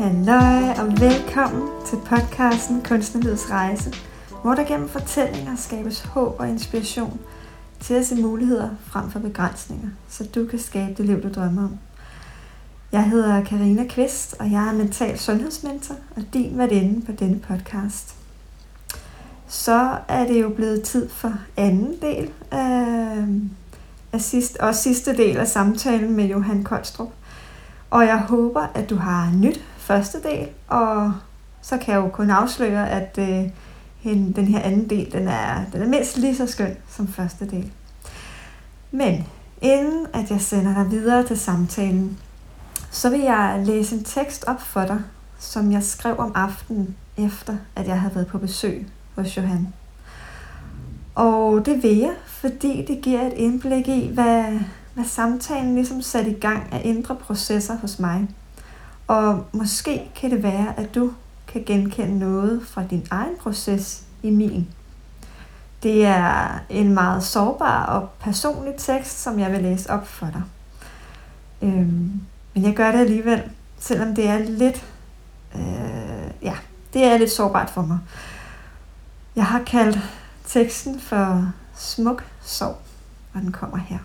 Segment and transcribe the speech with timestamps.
[0.00, 3.92] Hallo og velkommen til podcasten Kunstnerlivets Rejse,
[4.42, 7.20] hvor der gennem fortællinger skabes håb og inspiration
[7.80, 11.64] til at se muligheder frem for begrænsninger, så du kan skabe det liv, du drømmer
[11.64, 11.78] om.
[12.92, 18.14] Jeg hedder Karina Kvist, og jeg er mental sundhedsmentor og din værtinde på denne podcast.
[19.48, 23.24] Så er det jo blevet tid for anden del af,
[24.12, 27.12] af sidste, og sidste del af samtalen med Johan Koldstrup.
[27.90, 31.12] Og jeg håber, at du har nyt første del, og
[31.62, 33.50] så kan jeg jo kun afsløre, at øh,
[34.36, 37.72] den her anden del, den er, den er mindst lige så skøn som første del.
[38.90, 39.26] Men
[39.60, 42.18] inden at jeg sender dig videre til samtalen,
[42.90, 45.00] så vil jeg læse en tekst op for dig,
[45.38, 49.68] som jeg skrev om aftenen efter, at jeg havde været på besøg hos Johan.
[51.14, 54.44] Og det vil jeg, fordi det giver et indblik i, hvad,
[54.94, 58.28] hvad samtalen ligesom satte i gang af indre processer hos mig.
[59.10, 61.12] Og måske kan det være, at du
[61.48, 64.68] kan genkende noget fra din egen proces i min.
[65.82, 70.42] Det er en meget sårbar og personlig tekst, som jeg vil læse op for dig.
[71.62, 72.20] Øhm,
[72.54, 73.42] men jeg gør det alligevel,
[73.78, 74.86] selvom det er lidt,
[75.54, 76.56] øh, ja,
[76.92, 77.98] det er lidt sårbart for mig.
[79.36, 79.98] Jeg har kaldt
[80.46, 82.78] teksten for Smuk Sorg,
[83.34, 83.98] og den kommer her.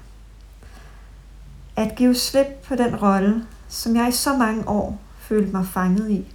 [1.75, 6.11] At give slip på den rolle, som jeg i så mange år følte mig fanget
[6.11, 6.33] i.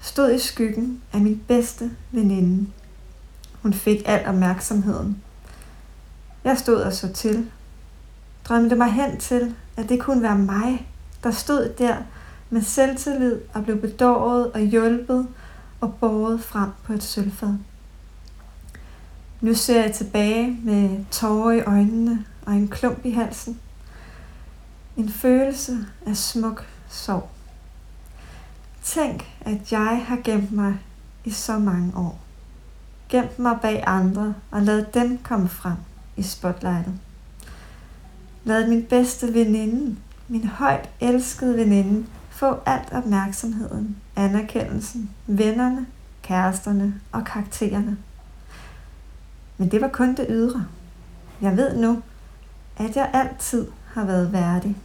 [0.00, 2.66] Stod i skyggen af min bedste veninde.
[3.62, 5.22] Hun fik al opmærksomheden.
[6.44, 7.50] Jeg stod og så til.
[8.44, 10.88] Drømte mig hen til, at det kunne være mig,
[11.22, 11.96] der stod der
[12.50, 15.26] med selvtillid og blev bedåret og hjulpet
[15.80, 17.54] og båret frem på et sølvfad.
[19.40, 23.60] Nu ser jeg tilbage med tårer i øjnene og en klump i halsen.
[24.98, 27.28] En følelse af smuk sorg.
[28.82, 30.78] Tænk, at jeg har gemt mig
[31.24, 32.20] i så mange år.
[33.08, 35.76] Gemt mig bag andre og ladet dem komme frem
[36.16, 36.94] i spotlightet.
[38.44, 39.96] Ladet min bedste veninde,
[40.28, 45.86] min højt elskede veninde, få alt opmærksomheden, anerkendelsen, vennerne,
[46.22, 47.96] kæresterne og karaktererne.
[49.58, 50.66] Men det var kun det ydre.
[51.40, 52.02] Jeg ved nu,
[52.76, 54.76] at jeg altid har været værdig.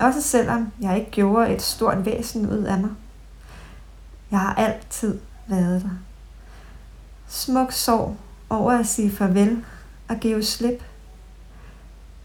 [0.00, 2.90] Også selvom jeg ikke gjorde et stort væsen ud af mig.
[4.30, 5.90] Jeg har altid været der.
[7.28, 8.16] Smuk sorg
[8.50, 9.64] over at sige farvel
[10.08, 10.84] og give slip.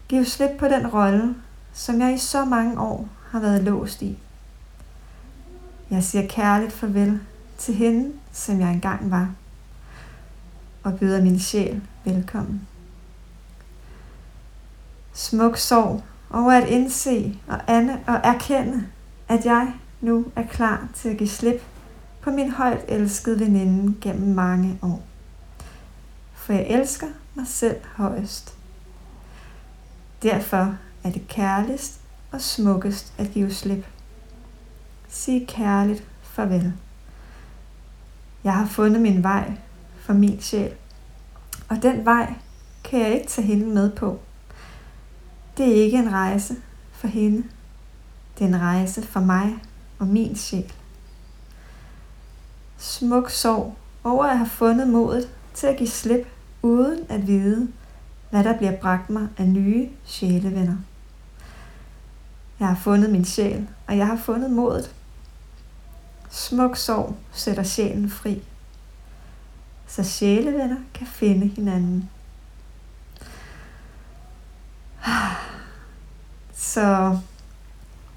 [0.08, 1.34] Give slip på den rolle,
[1.72, 4.18] som jeg i så mange år har været låst i.
[5.90, 7.20] Jeg siger kærligt farvel
[7.58, 9.30] til hende, som jeg engang var,
[10.82, 12.68] og byder min sjæl velkommen.
[15.12, 16.02] Smuk sorg
[16.34, 18.86] over at indse og, ande og erkende,
[19.28, 21.62] at jeg nu er klar til at give slip
[22.20, 25.02] på min højt elskede veninde gennem mange år.
[26.34, 28.54] For jeg elsker mig selv højest.
[30.22, 32.00] Derfor er det kærligst
[32.32, 33.86] og smukkest at give slip.
[35.08, 36.72] Sig kærligt farvel.
[38.44, 39.52] Jeg har fundet min vej
[40.00, 40.72] for min sjæl,
[41.68, 42.34] og den vej
[42.84, 44.20] kan jeg ikke tage hende med på.
[45.56, 46.56] Det er ikke en rejse
[46.92, 47.44] for hende.
[48.38, 49.58] Det er en rejse for mig
[49.98, 50.72] og min sjæl.
[52.78, 56.28] Smuk sorg over at have fundet modet til at give slip,
[56.62, 57.68] uden at vide,
[58.30, 60.76] hvad der bliver bragt mig af nye sjælevenner.
[62.60, 64.94] Jeg har fundet min sjæl, og jeg har fundet modet.
[66.30, 68.42] Smuk sorg sætter sjælen fri,
[69.86, 72.10] så sjælevenner kan finde hinanden.
[76.52, 77.18] Så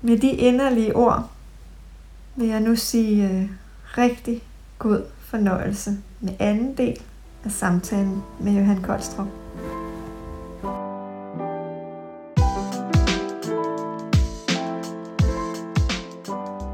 [0.01, 1.29] med de inderlige ord
[2.35, 3.49] vil jeg nu sige uh,
[3.97, 4.43] rigtig
[4.77, 7.01] god fornøjelse med anden del
[7.43, 9.27] af samtalen med Johan Koldstrup.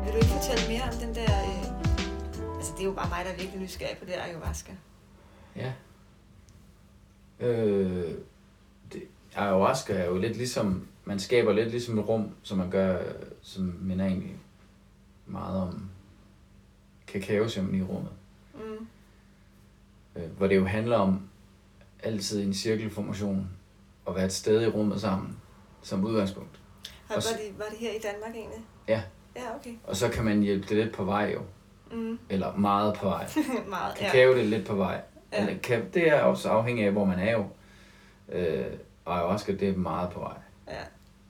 [0.03, 1.41] Vil du ikke fortælle mere om den der...
[1.43, 4.71] Øh, altså det er jo bare mig, der er virkelig nysgerrig på det ayahuasca.
[5.55, 5.71] Ja.
[7.39, 8.13] Øh,
[8.93, 9.03] det,
[9.35, 13.03] ayahuasca er jo lidt ligesom, man skaber lidt ligesom et rum, som man gør,
[13.41, 14.35] som minder egentlig
[15.25, 15.89] meget om
[17.07, 18.11] kakao i rummet.
[18.53, 18.87] Mm.
[20.15, 21.21] Øh, hvor det jo handler om
[22.03, 23.49] altid en cirkelformation
[24.05, 25.37] og være et sted i rummet sammen,
[25.81, 26.59] som udgangspunkt.
[27.07, 28.61] Har, var, det, var det her i Danmark egentlig?
[28.87, 29.03] Ja.
[29.35, 29.73] Ja, okay.
[29.83, 31.41] Og så kan man hjælpe det lidt på vej jo.
[31.91, 32.19] Mm.
[32.29, 33.29] Eller meget på vej.
[33.69, 34.37] meget, Kakao ja.
[34.37, 35.01] det lidt på vej.
[35.33, 35.39] Ja.
[35.39, 37.45] Eller, kan, det er også afhængig af, hvor man er jo.
[38.29, 38.65] Øh,
[39.05, 40.37] ayahuasca, det er meget på vej.
[40.67, 40.83] Ja.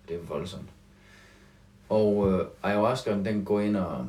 [0.07, 0.69] Det er voldsomt.
[1.89, 4.07] Og øh, ayahuasca, den går ind og...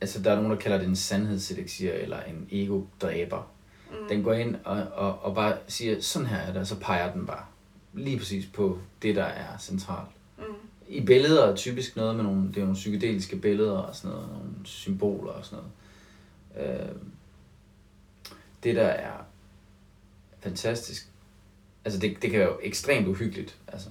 [0.00, 3.50] Altså, der er nogen, der kalder det en sandhedseliksir, eller en ego-dræber.
[3.90, 4.08] Mm.
[4.08, 7.12] Den går ind og, og, og bare siger, sådan her er det, og så peger
[7.12, 7.44] den bare
[7.92, 10.10] lige præcis på det, der er centralt.
[10.38, 10.44] Mm.
[10.88, 14.28] I billeder er typisk noget med nogle, det er nogle psykedeliske billeder og sådan noget,
[14.28, 15.64] nogle symboler og sådan
[16.54, 16.80] noget.
[16.80, 16.96] Øh,
[18.62, 19.12] det, der er
[20.46, 21.08] fantastisk,
[21.84, 23.88] altså det, det kan være jo ekstremt uhyggeligt, altså.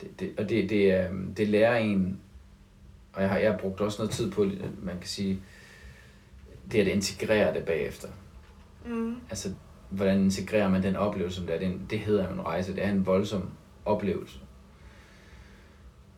[0.00, 2.20] Det, det, og det, det, øh, det lærer en,
[3.12, 4.44] og jeg har, jeg har brugt også noget tid på,
[4.82, 5.40] man kan sige,
[6.72, 8.08] det at integrere det bagefter.
[8.86, 9.16] Mm.
[9.30, 9.52] Altså,
[9.90, 13.06] hvordan integrerer man den oplevelse, der det, det hedder jo en rejse, det er en
[13.06, 13.50] voldsom
[13.84, 14.38] oplevelse.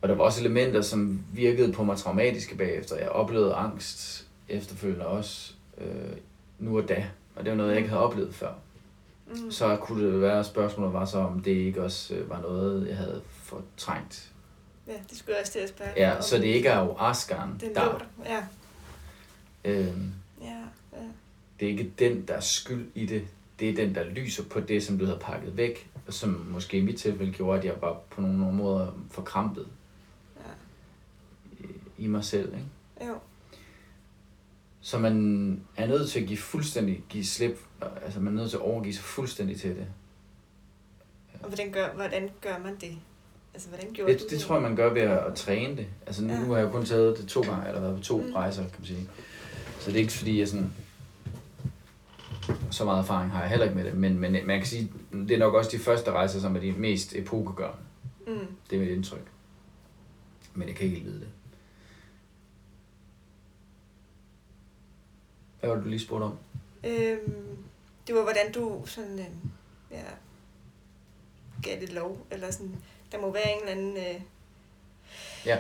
[0.03, 2.97] Og der var også elementer, som virkede på mig traumatiske bagefter.
[2.97, 6.17] Jeg oplevede angst efterfølgende også, øh,
[6.59, 7.07] nu og da.
[7.37, 8.53] Og det var noget, jeg ikke havde oplevet før.
[9.31, 9.51] Mm.
[9.51, 12.89] Så kunne det være, at spørgsmålet var så, om det ikke også øh, var noget,
[12.89, 14.33] jeg havde fortrængt.
[14.87, 15.93] Ja, det skulle jeg også til at spørge.
[15.97, 17.73] Ja, så det ikke er jo askeren, der.
[17.75, 17.99] der.
[18.25, 18.45] Ja.
[19.65, 20.61] Øhm, ja,
[20.93, 21.07] ja.
[21.61, 23.29] Det er ikke den, der er skyld i det.
[23.61, 25.91] Det er den, der lyser på det, som du havde pakket væk.
[26.07, 29.67] Og som måske i mit tilfælde gjorde, at jeg var på nogle måder forkrampet
[30.37, 30.51] ja.
[31.65, 31.67] i,
[31.99, 32.55] i mig selv.
[32.55, 33.11] Ikke?
[33.13, 33.15] Jo.
[34.81, 37.59] Så man er nødt til at give fuldstændig give slip.
[38.05, 39.87] Altså man er nødt til at overgive sig fuldstændig til det.
[41.41, 42.99] Og hvordan gør, hvordan gør man det?
[43.55, 44.31] Altså, hvordan gjorde det, du det?
[44.31, 45.87] Det tror jeg, man gør ved at, at træne det.
[46.07, 46.41] Altså, nu, ja.
[46.41, 48.33] nu har jeg kun taget det to gange, eller været på to mm.
[48.33, 49.09] rejser, kan man sige.
[49.81, 50.73] Så det er ikke fordi, jeg sådan...
[52.71, 55.31] Så meget erfaring har jeg heller ikke med det, men, men man kan sige, det
[55.31, 57.79] er nok også de første rejser, som er de mest epokegørende.
[58.27, 58.47] Mm.
[58.71, 59.27] Det er mit indtryk.
[60.55, 61.29] Men jeg kan ikke vide det.
[65.61, 66.39] Hvad var det, du lige spurgte om?
[66.85, 67.57] Øhm,
[68.07, 69.27] det var, hvordan du sådan, øh,
[69.91, 70.03] ja,
[71.63, 72.77] gav det lov, eller sådan,
[73.13, 74.21] der må være en eller anden øh,
[75.47, 75.59] ja.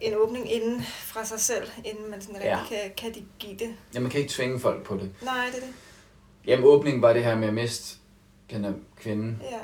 [0.00, 2.64] en åbning inden fra sig selv, inden man sådan rigtig ja.
[2.68, 3.76] kan, kan de give det.
[3.94, 5.10] Ja, man kan ikke tvinge folk på det.
[5.22, 5.74] Nej, det er det.
[6.46, 7.96] Jamen, åbningen var det her med at miste
[8.50, 9.38] den her kvinde.
[9.42, 9.60] Ja.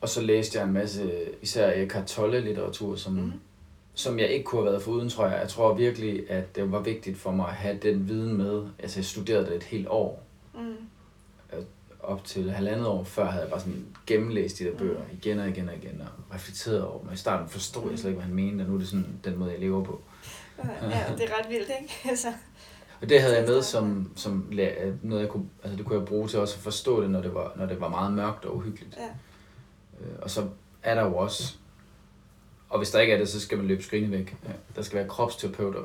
[0.00, 3.32] Og så læste jeg en masse, især Eckhart Tolle-litteratur, som, mm.
[3.98, 5.38] Som jeg ikke kunne have været foruden, tror jeg.
[5.40, 8.62] Jeg tror virkelig, at det var vigtigt for mig at have den viden med.
[8.78, 10.22] Altså, jeg studerede det et helt år.
[10.54, 10.88] Mm
[12.08, 15.18] op til halvandet år før, havde jeg bare sådan gennemlæst de der bøger mm.
[15.22, 17.12] igen og igen og igen, og reflekteret over dem.
[17.12, 19.38] I starten forstod jeg slet ikke, hvad han mente, og nu er det sådan den
[19.38, 20.00] måde, jeg lever på.
[20.64, 21.94] Ja, det er ret vildt, ikke?
[22.10, 22.28] altså.
[23.00, 24.52] Og det havde jeg med som, som
[25.02, 27.34] noget, jeg kunne, altså det kunne jeg bruge til også at forstå det, når det
[27.34, 28.96] var, når det var meget mørkt og uhyggeligt.
[28.96, 29.08] Ja.
[30.00, 30.46] Øh, og så
[30.82, 31.56] er der jo også,
[32.68, 34.36] og hvis der ikke er det, så skal man løbe skrine væk.
[34.44, 34.52] Ja.
[34.76, 35.82] Der skal være kropsterapeuter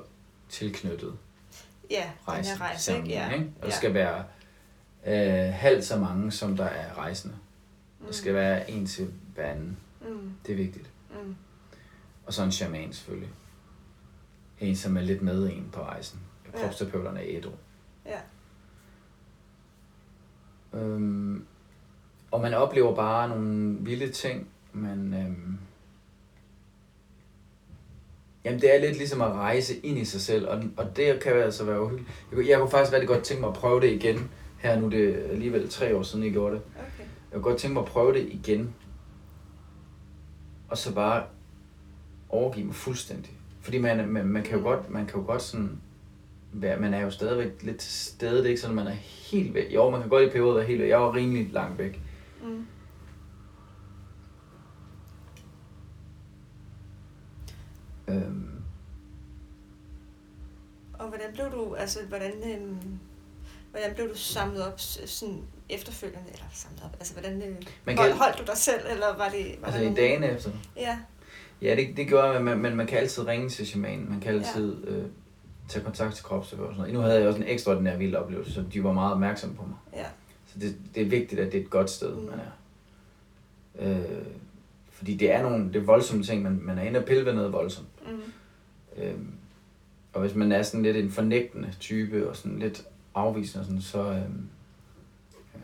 [0.49, 1.13] tilknyttet.
[1.89, 3.09] Ja, rejse, den her rejse, ikke?
[3.09, 3.31] Ja.
[3.33, 3.45] Ikke?
[3.45, 3.67] Og ja.
[3.67, 4.23] der skal være
[5.07, 7.35] øh, halvt så mange, som der er rejsende.
[7.99, 8.05] Mm.
[8.05, 9.77] Der skal være en til hver anden.
[10.01, 10.31] Mm.
[10.45, 10.89] Det er vigtigt.
[11.09, 11.35] Mm.
[12.25, 13.29] Og så en shaman selvfølgelig.
[14.59, 16.19] En, som er lidt med en på rejsen.
[16.53, 17.51] Kropsterapeuterne er ædru.
[18.05, 18.19] Ja.
[20.79, 21.45] Øhm,
[22.31, 24.47] og man oplever bare nogle vilde ting.
[24.73, 25.59] Man, øhm,
[28.45, 31.33] Jamen, det er lidt ligesom at rejse ind i sig selv, og, og det kan
[31.33, 32.09] altså være uhyggeligt.
[32.31, 34.29] Jeg, jeg kunne faktisk rigtig godt tænke mig at prøve det igen
[34.63, 36.61] her nu det er alligevel tre år siden, jeg gjorde det.
[36.75, 37.03] Okay.
[37.31, 38.75] Jeg kunne godt tænke mig at prøve det igen.
[40.69, 41.23] Og så bare
[42.29, 43.31] overgive mig fuldstændig.
[43.61, 45.77] Fordi man, man, man kan jo godt, man kan jo godt sådan
[46.53, 48.95] være, man er jo stadigvæk lidt til stede, det er ikke sådan, man er
[49.31, 49.73] helt væk.
[49.73, 50.89] Jo, man kan godt i perioder være helt væk.
[50.89, 52.01] Jeg var rimelig langt væk.
[52.43, 52.65] Mm.
[58.07, 58.49] Øhm.
[60.93, 62.99] Og hvordan blev du, altså hvordan, øhm,
[63.73, 66.29] Hvordan blev du samlet op sådan efterfølgende?
[66.33, 67.55] Eller samlet op, altså hvordan øh,
[67.85, 69.55] man kan, holdt du dig selv, eller var det...
[69.61, 70.51] Var altså i dagene efter?
[70.77, 70.99] Ja.
[71.61, 74.09] Ja, det, det gjorde jeg, men man, man kan altid ringe til shamanen.
[74.09, 74.91] Man kan altid ja.
[74.91, 75.05] øh,
[75.67, 76.93] tage kontakt til kropsøver og sådan noget.
[76.93, 79.77] Nu havde jeg også en ekstraordinær vild oplevelse, så de var meget opmærksomme på mig.
[79.93, 80.05] Ja.
[80.47, 82.29] Så det, det er vigtigt, at det er et godt sted, mm.
[82.29, 82.51] man er.
[83.79, 84.25] Øh,
[84.93, 87.33] fordi det er nogle det er voldsomme ting, man, man er inde og pille ved
[87.33, 87.87] noget voldsomt.
[88.07, 88.21] Mm.
[89.03, 89.15] Øh,
[90.13, 92.83] og hvis man er sådan lidt en fornægtende type, og sådan lidt
[93.15, 94.21] afvisende, og sådan, så, øh,
[95.55, 95.61] øh,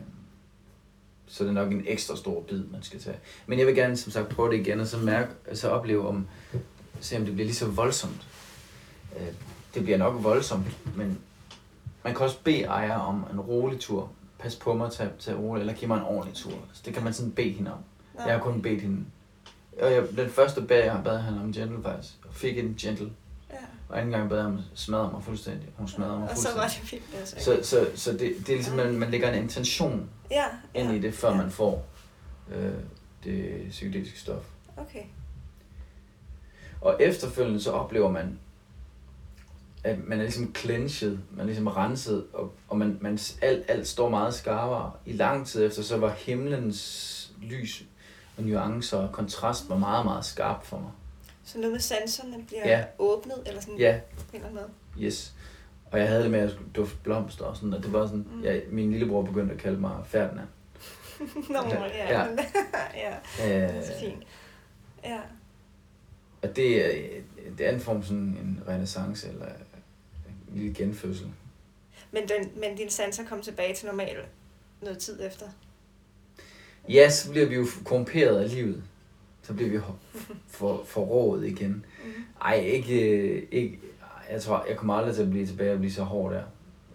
[1.26, 3.16] så er det nok en ekstra stor bid, man skal tage.
[3.46, 6.26] Men jeg vil gerne, som sagt, prøve det igen, og så, mærke, så opleve, om,
[7.00, 8.26] se om det bliver lige så voldsomt.
[9.16, 9.32] Øh,
[9.74, 11.18] det bliver nok voldsomt, men
[12.04, 14.12] man kan også bede ejer om en rolig tur.
[14.38, 16.58] Pas på mig, tag, tag roligt, eller giv mig en ordentlig tur.
[16.72, 17.78] Så det kan man sådan bede hende om.
[18.18, 18.24] Ja.
[18.24, 19.04] Jeg har kun bedt hende.
[19.78, 23.10] Og jeg, den første har bad han om gentle faktisk, og fik en gentle
[23.90, 25.68] og anden gang bad jeg ham smadre mig fuldstændig.
[25.76, 26.62] Hun smadrede mig fuldstændig.
[26.62, 27.18] Og så var det fint.
[27.18, 27.36] Altså.
[27.38, 30.92] Så, så, så det, det er ligesom, man, man lægger en intention ja, ja, ind
[30.92, 31.36] i det, før ja.
[31.36, 31.86] man får
[32.50, 32.72] øh,
[33.24, 34.44] det psykedeliske stof.
[34.76, 35.02] Okay.
[36.80, 38.38] Og efterfølgende så oplever man,
[39.84, 43.88] at man er ligesom cleanshed, man er ligesom renset, og, og man, man, alt, alt
[43.88, 44.92] står meget skarpere.
[45.06, 47.84] I lang tid efter, så var himlens lys
[48.40, 50.90] og nuancer og kontrast var meget, meget skarp for mig.
[51.44, 52.84] Så noget med sanserne bliver Ja.
[52.98, 54.00] åbnet, eller sådan Ja,
[54.32, 54.68] eller måde?
[55.00, 55.34] yes.
[55.92, 58.26] Og jeg havde det med, at jeg dufte blomster og sådan, og det var sådan,
[58.32, 58.42] Mm.
[58.42, 60.48] ja, min lillebror begyndte at kalde mig Ferdinand.
[61.50, 62.20] Nå, ja.
[62.20, 62.26] Ja.
[62.26, 62.28] ja.
[62.94, 63.14] ja.
[63.38, 64.22] Det er Øh, fint.
[65.04, 65.20] Ja.
[66.42, 67.20] og det er,
[67.58, 71.26] det er en form sådan en renaissance, eller en lille genfødsel.
[72.12, 74.16] Men, den, men dine sanser kom tilbage til normal
[74.82, 75.46] noget tid efter.
[76.88, 78.82] Ja, så bliver vi jo korrumperet af livet.
[79.42, 79.78] Så bliver vi
[80.48, 81.84] for, forrådet igen.
[82.04, 82.10] Mm.
[82.44, 83.78] Ej, ikke, øh, ikke...
[84.32, 86.42] Jeg tror, jeg kommer aldrig til at blive tilbage og blive så hård der.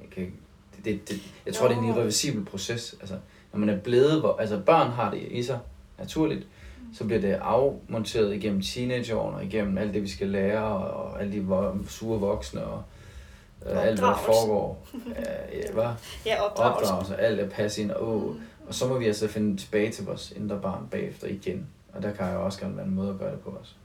[0.02, 0.34] Jeg, kan,
[0.76, 2.96] det, det, det, jeg tror, det er en irreversibel proces.
[3.00, 3.16] Altså,
[3.54, 4.20] når man er blevet...
[4.20, 5.60] Hvor, altså, børn har det i sig
[6.00, 6.48] naturligt.
[6.94, 11.34] Så bliver det afmonteret igennem teenageårene, og igennem alt det, vi skal lære, og, alle
[11.34, 12.84] de sure voksne, og
[13.66, 14.88] øh, alt, hvad der foregår.
[15.16, 15.90] Ja, ja, hvad?
[16.26, 16.92] Ja, opdragelse.
[16.92, 18.42] Opdragelse, alt er passe ind, og åh, Mm.
[18.68, 21.68] Og så må vi altså finde tilbage til vores indre barn bagefter igen.
[21.94, 23.78] Og der kan jo også gerne være en måde at gøre det på os.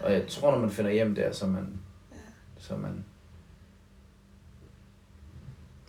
[0.00, 1.80] Og jeg tror, når man finder hjem der, så man...
[2.12, 2.16] Ja.
[2.58, 3.04] Så man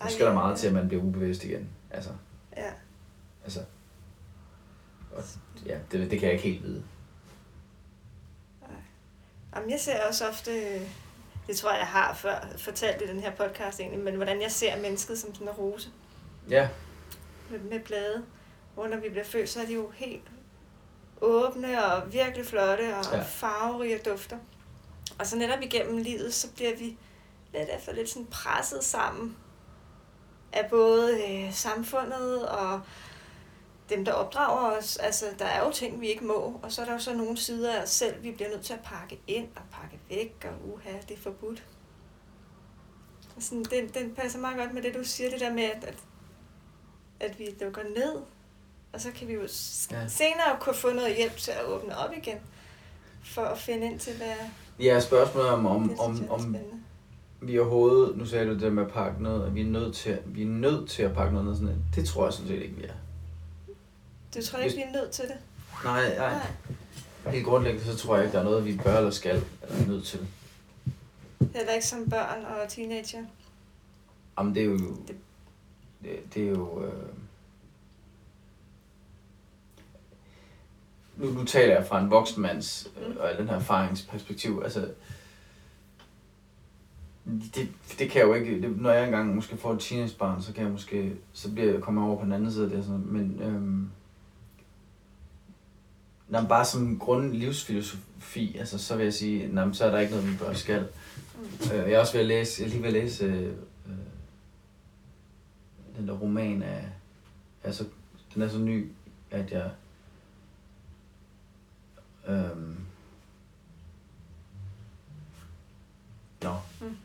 [0.01, 1.69] så skal der meget til, at man bliver ubevidst igen.
[1.91, 2.09] Altså,
[2.57, 2.71] Ja.
[3.43, 3.59] altså...
[5.15, 5.23] Og,
[5.65, 6.83] ja, det, det kan jeg ikke helt vide.
[9.55, 10.51] Jamen, jeg ser også ofte,
[11.47, 14.51] det tror jeg, jeg har før fortalt i den her podcast egentlig, men hvordan jeg
[14.51, 15.89] ser mennesket som sådan en rose
[16.49, 16.69] Ja,
[17.49, 18.25] med, med blade.
[18.73, 20.23] Hvor når vi bliver født, så er de jo helt
[21.21, 23.21] åbne og virkelig flotte og Ja.
[23.23, 24.37] farverige og dufter.
[25.19, 26.97] Og så netop igennem livet, så bliver vi
[27.53, 29.37] lidt efter lidt sådan presset sammen
[30.53, 32.81] af både øh, samfundet og
[33.89, 34.97] dem, der opdrager os.
[34.97, 37.37] Altså, der er jo ting, vi ikke må, og så er der jo så nogle
[37.37, 40.73] sider af os selv, vi bliver nødt til at pakke ind og pakke væk, og
[40.73, 41.63] uha, det er forbudt.
[43.39, 45.97] Sådan, den, den passer meget godt med det, du siger, det der med, at, at,
[47.19, 48.15] at vi lukker ned,
[48.93, 49.41] og så kan vi jo
[49.91, 50.07] Ja.
[50.07, 52.37] senere kunne få noget hjælp til at åbne op igen,
[53.23, 54.33] for at finde ind til, hvad
[54.79, 56.55] ja spørgsmålet om, om, det om, er om
[57.41, 58.17] vi overhovedet...
[58.17, 60.45] Nu sagde du det med at pakke noget, at vi er nødt til, vi er
[60.47, 61.81] nødt til at pakke noget ned sådan noget.
[61.95, 62.93] Det tror jeg sådan set ikke, vi er.
[64.35, 65.35] Du tror ikke, vi er nødt til det?
[65.83, 66.39] Nej, nej.
[67.27, 69.87] Helt grundlæggende, så tror jeg ikke, der er noget, vi bør eller skal, eller er
[69.87, 70.27] nødt til.
[71.55, 73.23] Heller ikke som børn og teenager.
[74.37, 74.77] Jamen, det er jo...
[74.77, 75.15] Det-
[76.03, 76.83] Det, det er jo...
[76.85, 77.07] Øh...
[81.17, 84.61] Nu, nu taler jeg fra en voksenmands øh, og den her erfaringsperspektiv.
[84.63, 84.87] Altså,
[87.55, 88.61] det, det kan jeg jo ikke...
[88.61, 91.15] Det, når jeg engang måske får et teenagebarn, så kan jeg måske...
[91.33, 92.85] Så bliver jeg kommer jeg over på den anden side af det.
[92.85, 93.41] Sådan, men...
[93.41, 93.89] Øhm,
[96.27, 100.13] men bare som grund livsfilosofi, altså, så vil jeg sige, men så er der ikke
[100.13, 100.87] noget, vi bør skal.
[101.37, 101.71] Mm.
[101.73, 103.53] Øh, jeg er også ved at læse, jeg er lige ved at læse øh, øh,
[106.05, 106.89] den der roman af,
[107.63, 107.85] altså,
[108.33, 108.91] den er så ny,
[109.31, 109.71] at jeg,
[112.27, 112.77] øhm,
[116.43, 116.55] nå.
[116.81, 116.97] Mm.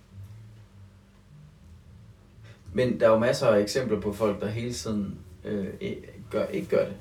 [2.72, 6.46] Men der er jo masser af eksempler på folk, der hele tiden øh, ikke gør,
[6.46, 6.96] ikke gør det.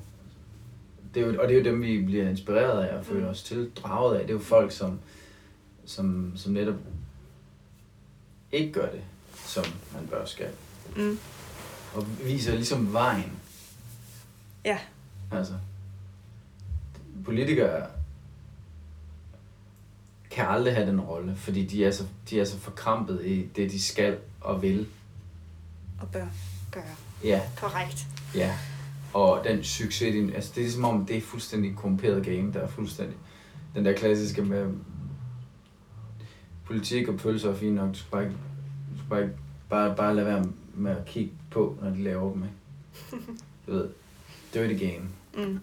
[1.14, 3.30] det er jo, og det er jo dem, vi bliver inspireret af og føler Mm.
[3.30, 4.20] os tildraget af.
[4.26, 5.00] Det er jo folk, som,
[5.84, 6.74] som, som netop
[8.52, 9.02] ikke gør det,
[9.34, 9.64] som
[9.94, 10.50] man bør skal.
[10.96, 11.18] Mm.
[11.94, 13.32] Og viser ligesom vejen.
[14.64, 14.78] Ja.
[15.32, 15.52] Altså,
[17.24, 17.86] politikere
[20.30, 23.70] kan aldrig have den rolle, fordi de er så, de er så forkrampet i det,
[23.70, 24.86] de skal og vil.
[26.00, 26.26] Og bør
[26.72, 26.84] gøre.
[27.24, 28.06] Ja, Korrekt.
[28.34, 28.58] ja.
[29.14, 32.68] Og den succes, altså det er ligesom om, det er fuldstændig korrumperet game, der er
[32.68, 33.16] fuldstændig.
[33.74, 34.74] Den der klassiske med
[36.64, 38.34] politik og pølser er fint nok, du skal bare ikke,
[38.92, 39.34] du skal bare, ikke,
[39.68, 40.44] bare, bare lade være
[40.74, 43.26] med at kigge på, når de laver dem, ikke?
[43.66, 43.88] Du ved,
[44.54, 45.08] dirty game.
[45.34, 45.60] Mm.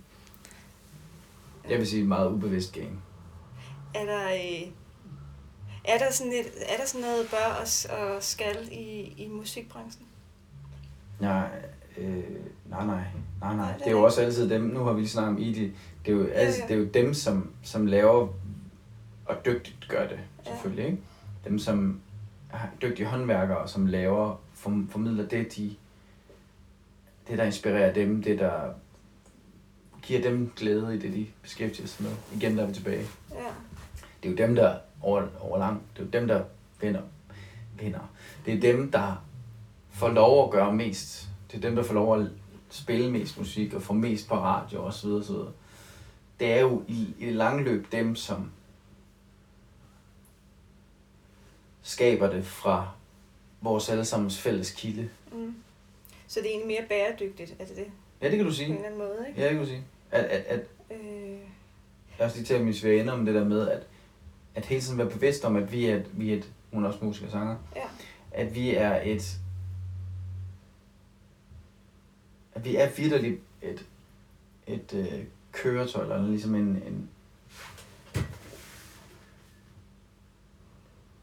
[1.69, 2.99] Jeg vil sige et meget ubevidst game.
[3.95, 4.71] Er der, øh,
[5.83, 10.05] er der, sådan, et, er der sådan noget bør og, og skal i, i musikbranchen?
[11.19, 11.49] Nej,
[11.97, 12.23] øh,
[12.69, 13.03] nej, nej,
[13.41, 13.73] nej, nej.
[13.77, 15.55] det er jo også altid dem, nu har vi lige snakket om ID,
[16.05, 16.67] det er jo, altid, ja.
[16.67, 18.27] det er jo dem, som, som laver
[19.25, 20.97] og dygtigt gør det, selvfølgelig, ikke?
[21.45, 22.01] Dem, som
[22.81, 25.75] dygtige håndværkere, som laver, form, formidler det, de,
[27.27, 28.73] det, der inspirerer dem, det, der
[30.01, 32.11] giver dem glæde i det, de beskæftiger sig med.
[32.35, 33.05] Igen der er vi tilbage.
[33.31, 33.35] Ja.
[34.23, 36.43] Det er jo dem, der over, over lang, det er jo dem, der
[36.81, 37.01] vinder.
[37.79, 38.11] vinder.
[38.45, 39.23] Det er dem, der
[39.89, 41.29] får lov at gøre mest.
[41.51, 42.27] Det er dem, der får lov at
[42.69, 45.51] spille mest musik og få mest på radio og så videre, så videre.
[46.39, 48.51] Det er jo i, i det lange løb dem, som
[51.87, 52.91] skaber det fra
[53.61, 55.09] vores allesammens fælles kilde.
[55.31, 55.55] Mm.
[56.27, 57.87] Så det er egentlig mere bæredygtigt, er det det?
[58.21, 58.67] Ja, det kan du På sige.
[58.67, 59.41] en eller anden måde, ikke?
[59.41, 59.83] Ja, det kan du sige.
[60.11, 60.59] At, at, at,
[60.91, 61.37] Øh, jeg
[62.17, 63.87] har også lige talt min svigerinde om det der med, at,
[64.55, 66.87] at hele tiden være bevidst om, at vi er et, vi er et hun er
[66.87, 67.81] også musiker og sanger, ja.
[68.31, 69.37] at vi er et,
[72.55, 73.85] at vi er vidderligt et,
[74.67, 77.09] et øh, køretøj, eller ligesom en, en,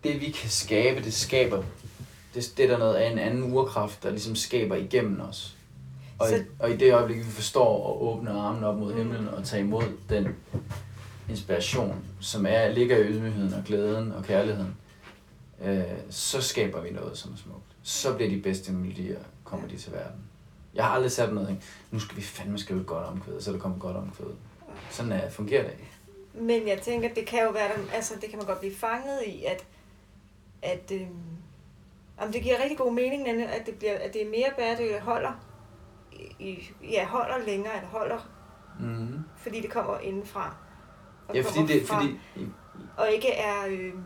[0.04, 1.62] det vi kan skabe, det skaber,
[2.34, 5.56] det, det er der noget af en anden urkraft, der ligesom skaber igennem os.
[6.18, 8.99] Og, Så- i, og i det øjeblik, vi forstår at åbne armene op mod Mm.
[8.99, 10.28] himlen og tage imod den
[11.30, 14.76] inspiration, som er, ligger i ydmygheden og glæden og kærligheden,
[15.64, 17.61] øh, så skaber vi noget, som er smukt.
[17.82, 20.20] Så bliver de bedste melodier, kommer de til verden.
[20.75, 21.62] Jeg har aldrig sat noget, ikke?
[21.90, 24.26] nu skal vi fandme skrive et godt omkvæd, så er der kommer godt omkvæd.
[24.90, 25.90] Sådan er, fungerer det ikke.
[26.34, 29.44] Men jeg tænker, det kan jo være, altså det kan man godt blive fanget i,
[29.44, 29.64] at,
[30.64, 31.09] at øhm,
[32.18, 35.33] om det giver rigtig god mening, at det, bliver, at det er mere bæredygtigt, holder,
[36.38, 36.59] i,
[36.90, 38.18] ja, holder længere, eller holder,
[38.80, 39.18] Mm-hmm.
[39.37, 40.54] fordi det kommer indenfra.
[41.28, 42.18] Og Ja, fordi det, fra, fordi
[42.97, 44.02] Og ikke er, øhm,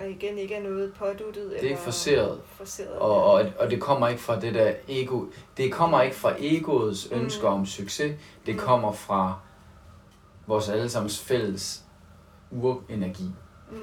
[0.00, 1.50] og igen ikke er noget påduttet.
[1.50, 2.40] det er eller forceret.
[2.46, 5.24] forceret Og, og, og det kommer ikke fra det der ego.
[5.56, 7.16] Det kommer ikke fra egoets Mm.
[7.20, 8.20] ønsker om succes.
[8.46, 8.60] Det Mm.
[8.60, 9.34] kommer fra
[10.46, 11.84] vores allesammens fælles
[12.50, 13.30] urenergi.
[13.70, 13.76] Mm,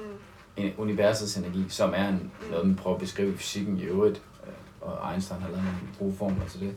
[0.78, 4.52] universets energi, som er en, noget, man prøver at beskrive i fysikken i øvrigt, øh,
[4.80, 6.76] og Einstein har lavet nogle gode formler til det.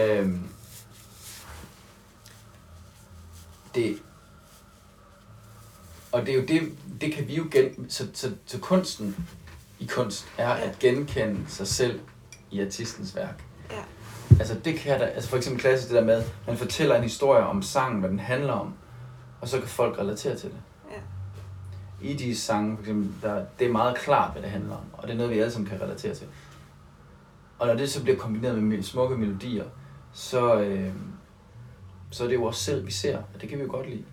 [0.00, 0.48] Øhm,
[3.74, 3.98] det
[6.12, 9.26] og det er jo det, det kan vi jo gen, så, så, så kunsten
[9.78, 12.00] i kunst er at genkende sig selv
[12.50, 13.44] i artistens værk.
[13.70, 13.82] ja,
[14.38, 17.42] Altså det kan der, altså for eksempel klassisk det der med, man fortæller en historie
[17.46, 18.74] om sangen, hvad den handler om,
[19.40, 20.58] og så kan folk relatere til det.
[22.02, 24.84] Ja, I de sange, for eksempel, der, det er meget klart, hvad det handler om,
[24.92, 26.26] og det er noget, vi alle sammen kan relatere til.
[27.58, 29.64] Og når det så bliver kombineret med smukke melodier,
[30.12, 30.92] så, øh,
[32.10, 34.04] så er det jo os selv, vi ser, og det kan vi jo godt lide.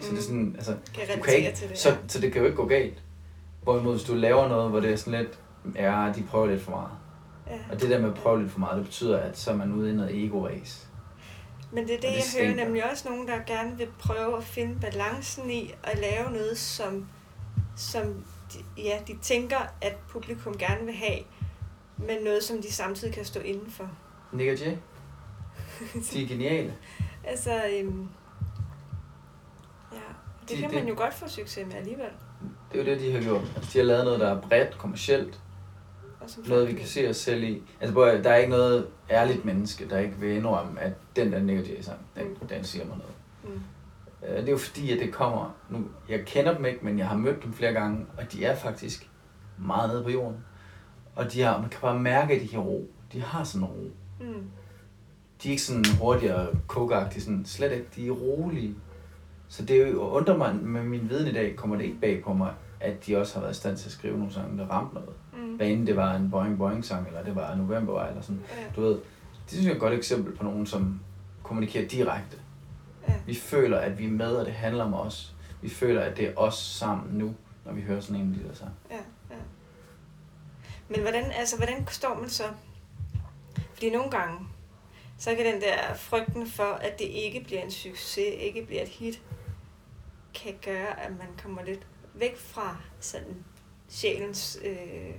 [0.00, 1.78] Så det er sådan, altså, kan du kan ikke, til det.
[1.78, 3.02] så, så det kan jo ikke gå galt.
[3.62, 5.38] Hvorimod, hvis du laver noget, hvor det er sådan lidt,
[5.76, 6.90] ja, de prøver lidt for meget.
[7.46, 7.74] ja.
[7.74, 9.72] Og det der med at prøve lidt for meget, det betyder, at så er man
[9.72, 10.86] ude i noget ego-race.
[11.72, 12.64] Men det er det, det jeg hører stinker.
[12.64, 17.06] nemlig også nogen, der gerne vil prøve at finde balancen i at lave noget, som,
[17.76, 21.18] som de, ja, de tænker, at publikum gerne vil have,
[21.96, 23.90] men noget, som de samtidig kan stå indenfor.
[24.32, 24.76] Nick og Jay,
[26.12, 26.74] de er geniale.
[27.24, 28.08] Altså, øhm,
[29.92, 29.98] ja,
[30.40, 32.10] det De- kan det- man jo godt få succes med alligevel.
[32.72, 33.42] Det er jo det, de har gjort.
[33.56, 35.40] Altså, de har lavet noget, der er bredt, kommercielt,
[36.20, 37.62] Og som noget, vi kan se os selv i.
[37.80, 41.38] Altså, at- der er ikke noget ærligt menneske, der ikke vil indrømme, at den der
[41.38, 42.46] Nick Jay sang, den, Mm.
[42.48, 43.12] den siger mig noget.
[43.44, 43.60] Mm.
[44.28, 45.54] Øh, Det er jo fordi, at det kommer...
[45.70, 48.56] Nu, jeg kender dem ikke, men jeg har mødt dem flere gange, og de er
[48.56, 49.10] faktisk
[49.58, 50.36] meget nede på jorden.
[51.16, 52.90] Og de har, man kan bare mærke, at de har ro.
[53.12, 53.90] De har sådan en ro.
[54.20, 54.42] Mm.
[55.42, 57.86] De er ikke sådan hurtigere kokagtige, sådan slet ikke.
[57.96, 58.74] De er rolige.
[59.48, 62.22] Så det er jo, undrer mig, med min viden i dag, kommer det ikke bag
[62.24, 64.66] på mig, at de også har været i stand til at skrive nogle sange, der
[64.66, 65.10] ramte noget.
[65.32, 65.56] Mm.
[65.56, 68.42] Hvad enten det var en Boing Boing sang, eller det var November, eller sådan.
[68.56, 68.92] Ja, Du ved,
[69.44, 71.00] det synes jeg er et godt eksempel på nogen, som
[71.42, 72.36] kommunikerer direkte
[73.08, 73.14] ja.
[73.26, 75.34] Vi føler, at vi er med, og det handler om os.
[75.62, 78.70] Vi føler, at det er os sammen nu, når vi hører sådan en lille sang.
[78.90, 78.96] Ja,
[79.30, 79.36] ja.
[80.88, 82.44] Men hvordan, altså, hvordan står man så?
[83.72, 84.46] Fordi nogle gange,
[85.18, 88.88] så kan den der frygten for, at det ikke bliver en succes, ikke bliver et
[88.88, 89.22] hit,
[90.34, 93.44] kan gøre, at man kommer lidt væk fra sådan
[93.88, 95.14] sjælens øh,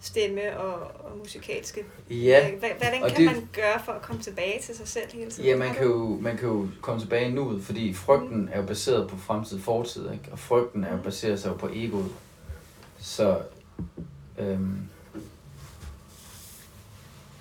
[0.00, 0.74] stemme og,
[1.10, 1.84] og musikalske.
[2.10, 5.12] Ja, Øh, Hvad, hvordan kan det- man gøre for at komme tilbage til sig selv
[5.12, 5.48] hele tiden?
[5.50, 9.08] Ja, man kan, jo, man kan jo komme tilbage nuet, fordi frygten er jo baseret
[9.10, 10.24] på fremtid og fortid, ikke?
[10.32, 12.12] og frygten er jo baseret sig på egoet.
[12.98, 13.38] Så,
[14.38, 14.78] øhm,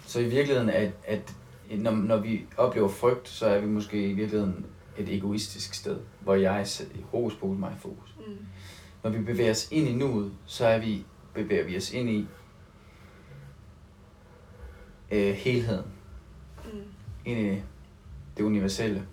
[0.07, 1.33] så i virkeligheden, at, at
[1.77, 4.65] når, når vi oplever frygt, så er vi måske i virkeligheden
[4.97, 8.15] et egoistisk sted, hvor jeg sætter hokus pokus mig i fokus.
[8.27, 8.37] Mm.
[9.03, 12.27] Når vi bevæger os ind i nuet, så er vi, bevæger vi os ind i
[15.11, 15.85] øh, helheden,
[16.73, 16.79] Mm.
[17.25, 17.63] ind i
[18.37, 19.07] det universelle.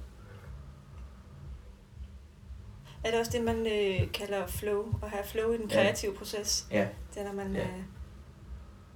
[3.04, 5.74] Er det også det, man øh, kalder flow, at have flow i den Ja.
[5.74, 6.66] kreative proces?
[6.70, 7.62] Ja, Det er, når man Ja.
[7.62, 7.68] øh,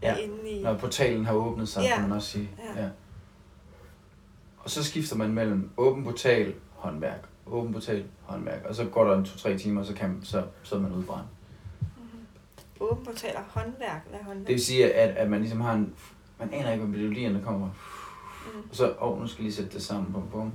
[0.03, 0.17] er Ja.
[0.17, 0.63] inde i...
[0.63, 1.95] når portalen har åbnet sig, Ja.
[1.95, 2.51] kan man også sige.
[2.77, 2.83] Ja.
[2.83, 2.89] Ja.
[4.59, 9.19] Og så skifter man mellem åben portal, håndværk, åben portal, håndværk, og så går der
[9.19, 11.29] en to-tre timer, så, kan, så, så er man udbrændt.
[11.81, 12.27] Mhm.
[12.81, 14.09] Åben portaler, håndværk.
[14.09, 14.47] Hvad er håndværk?
[14.47, 15.95] Det vil sige, at, at man ligesom har en,
[16.41, 17.69] man aner ikke, hvad melodierne kommer,
[18.55, 18.61] Mm.
[18.71, 20.53] og så, åh, oh, nu skal jeg lige sætte det sammen, bum, bum,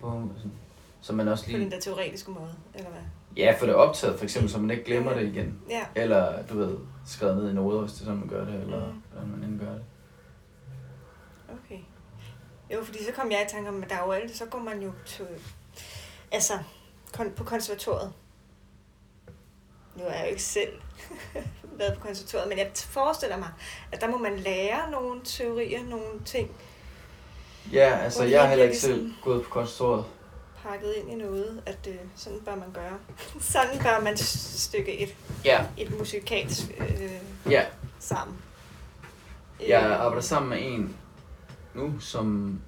[0.00, 0.52] bum, sådan.
[1.00, 3.00] Så man også På lige, den der teoretiske måde, eller hvad?
[3.36, 5.58] Ja, for det er optaget, for eksempel, så man ikke glemmer det igen.
[5.70, 5.82] Ja.
[5.94, 8.86] Eller, du ved, skrevet ned i noder, hvis det er sådan, man gør det, eller
[8.86, 9.02] Mm.
[9.12, 9.82] hvordan man end gør det.
[11.48, 11.78] Okay.
[12.74, 14.58] Jo, fordi så kom jeg i tanke om, at der er jo alt, så går
[14.58, 15.26] man jo til,
[16.32, 16.52] altså,
[17.16, 18.12] kon- på konservatoriet.
[19.96, 20.72] Nu er jeg jo ikke selv
[21.78, 23.48] været på konservatoriet, men jeg forestiller mig,
[23.92, 26.50] at der må man lære nogle teorier, nogle ting
[27.72, 30.04] Ja, altså, jeg har heller ikke selv ligesom- gået på konservatoriet.
[30.62, 32.98] pakket ind i noget, at øh, sådan bør man gøre.
[33.40, 37.10] sådan bør man stykke et, Ja, et musikalsk øh,
[37.52, 37.64] ja.
[37.98, 38.36] sammen.
[39.68, 40.96] Jeg Øh, arbejder sammen med en
[41.74, 42.58] nu, som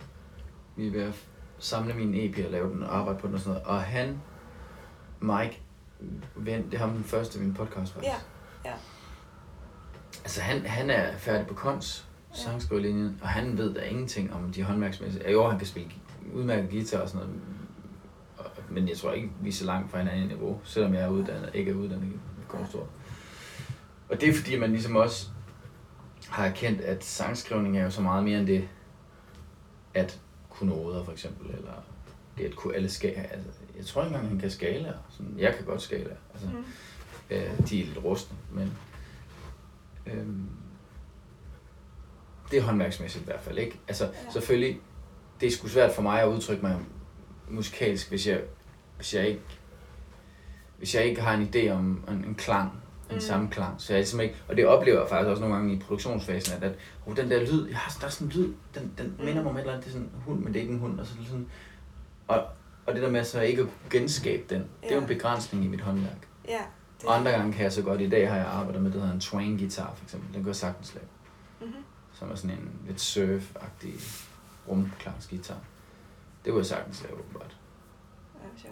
[0.77, 1.15] vi er ved at
[1.59, 3.67] samle min EP og lave den og arbejde på den og sådan noget.
[3.67, 4.21] Og han,
[5.21, 5.61] Mike,
[6.37, 8.13] ven, det er ham den første i min podcast faktisk.
[8.13, 8.75] Ja, ja.
[10.25, 12.39] Altså han, han er færdig på kons, Ja.
[12.39, 15.31] sangskrivelinjen, og han ved da ingenting om de håndværksmæssige.
[15.31, 15.91] Jo, han kan spille
[16.33, 17.41] udmærket guitar og sådan noget,
[18.39, 21.03] og- men jeg tror ikke, vi er så langt fra hinanden i niveau, selvom jeg
[21.03, 22.17] er uddannet, ikke er uddannet i
[22.49, 22.89] konservatoriet.
[24.09, 25.29] Og det er fordi, man ligesom også
[26.29, 28.69] har erkendt, at sangskrivning er jo så meget mere end det,
[29.95, 31.73] at kunne noder for eksempel, eller
[32.39, 33.23] det at kunne alle skala.
[33.23, 34.93] Altså, jeg tror ikke engang, han kan skala.
[35.11, 36.11] Sådan, jeg kan godt skala.
[36.35, 36.65] Altså, Mm.
[37.31, 38.73] Øh, de er lidt rustne, men
[40.07, 40.49] øhm,
[42.51, 43.81] det er håndværksmæssigt i hvert fald, ikke?
[43.89, 44.31] Altså, Ja.
[44.33, 44.81] selvfølgelig,
[45.41, 46.79] det er sgu svært for mig at udtrykke mig
[47.49, 48.41] musikalsk, hvis jeg,
[48.97, 49.41] hvis jeg ikke
[50.79, 52.79] hvis jeg ikke har en idé om en, en klang, en
[53.11, 53.15] Mm.
[53.15, 53.21] mm.
[53.21, 55.79] samme klang, så jeg simpelthen ikke, og det oplever jeg faktisk også nogle gange i
[55.79, 58.93] produktionsfasen, at, at oh, den der lyd, jeg har, der er sådan en lyd, den,
[58.99, 59.25] den Mm.
[59.25, 60.75] minder mig om et eller andet, det er sådan en hund, men det er ikke
[60.75, 61.47] en hund, og så sådan,
[62.29, 62.47] og,
[62.87, 65.15] og det der med så ikke at kunne genskabe den, det er jo en Ja.
[65.15, 66.29] begrænsning i mit håndværk.
[66.49, 66.61] Ja,
[67.01, 68.95] det, Og andre gange kan jeg så godt, i dag har jeg arbejdet med det,
[68.95, 70.35] der hedder en twang guitar for eksempel.
[70.35, 71.07] Den kan jeg sagtens lave.
[71.61, 71.85] mm-hmm.
[72.13, 74.03] Som er sådan en lidt surf-agtig
[74.69, 75.57] rumklangsguitar.
[76.45, 77.57] Det kunne jeg sagtens lave, åbenbart.
[78.65, 78.69] ja.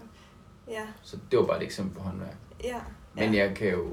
[0.73, 2.37] Ja, Så det var bare et eksempel på håndværk.
[2.65, 2.81] ja.
[3.15, 3.87] Men jeg kan jo...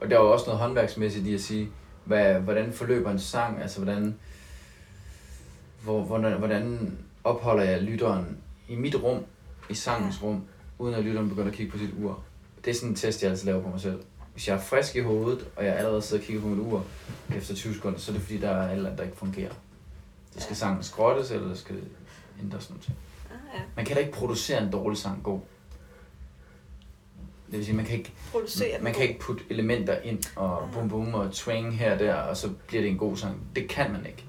[0.00, 1.70] Og der er jo også noget håndværksmæssigt i at sige,
[2.04, 4.16] hvad, hvordan forløber en sang, altså hvordan,
[5.82, 9.24] hvor, hvordan, hvordan opholder jeg lytteren i mit rum,
[9.70, 10.42] i sangens rum,
[10.78, 12.22] uden at lytteren begynder at kigge på sit ur.
[12.64, 14.02] Det er sådan en test, jeg altid laver på mig selv.
[14.32, 16.84] Hvis jeg er frisk i hovedet, og jeg allerede sidder og kigger på mit ur
[17.36, 19.52] efter 20 sekunder, så er det fordi, der er andet, der ikke fungerer.
[20.30, 20.54] Så skal Ja.
[20.58, 21.84] sangen skrottes, eller skal det
[22.42, 22.88] ændres noget.
[23.30, 23.60] Ah, ja.
[23.76, 25.40] Man kan da ikke producere en dårlig sang god.
[27.50, 30.68] Det vil sige, man kan ikke Producere den man kan ikke putte elementer ind og
[30.72, 33.40] bum bum og twang her og der, og så bliver det en god sang.
[33.56, 34.24] Det kan man ikke.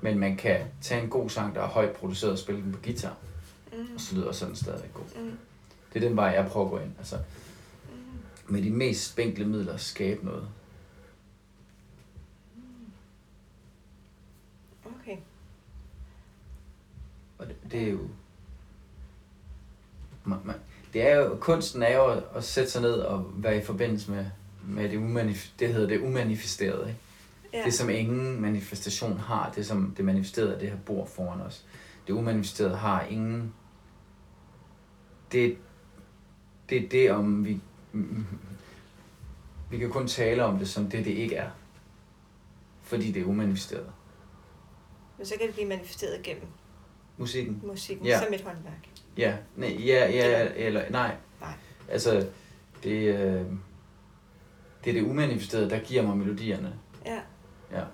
[0.00, 2.78] Men man kan tage en god sang, der er højt produceret og spille den på
[2.84, 3.27] guitar, Mm.
[3.94, 5.22] Og så lyder sådan stadig god.
[5.22, 5.38] Mm.
[5.94, 6.92] Det er den vej, jeg prøver at gå ind.
[6.98, 8.52] Altså, Mm.
[8.54, 10.48] med de mest spinkle midler at skabe noget.
[14.86, 15.16] Okay.
[17.38, 17.98] Og det, det er jo...
[20.24, 20.56] Man, man,
[20.92, 24.10] det er jo, kunsten er jo at, at sætte sig ned og være i forbindelse
[24.10, 24.26] med,
[24.64, 26.88] med det, umanif- det hedder det umanifesterede.
[26.88, 27.00] Ikke?
[27.52, 27.64] Ja.
[27.64, 31.64] Det, som ingen manifestation har, det som det manifesterede er det her bord foran os.
[32.06, 33.54] Det umanifesterede har ingen...
[35.32, 35.56] Det,
[36.70, 37.60] det er det, om vi...
[39.70, 41.50] Vi kan kun tale om det, som det, det ikke er.
[42.82, 43.86] Fordi det er umanifesteret.
[45.18, 46.46] Men så kan det blive manifesteret gennem
[47.16, 47.60] Musikken.
[47.64, 48.18] musikken, Ja.
[48.24, 48.88] som et håndværk.
[49.16, 51.16] Ja, nej, ja, ja, eller nej.
[51.40, 51.52] Nej.
[51.88, 52.26] Altså,
[52.82, 53.44] det, øh,
[54.84, 56.74] det er det umanifesterede, der giver mig melodierne.
[57.06, 57.20] Ja.
[57.72, 57.84] Ja.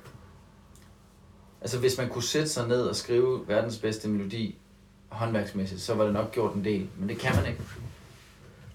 [1.60, 4.58] Altså, hvis man kunne sætte sig ned og skrive verdens bedste melodi
[5.14, 6.88] håndværksmæssigt, så var det nok gjort en del.
[6.98, 7.60] Men det kan man ikke,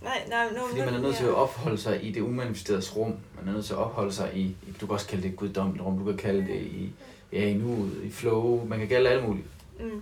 [0.02, 2.96] Nej, nej, nu, fordi nu, man er nødt til at opholde sig i det umanifesteredes
[2.96, 3.16] rum.
[3.36, 5.86] Man er nødt til at opholde sig i, du kan også kalde det et guddommeligt
[5.86, 6.92] rum, du kan kalde det i,
[7.34, 9.48] ja, i nuet, i flow, man kan kalde det alt muligt.
[9.80, 10.02] Mm.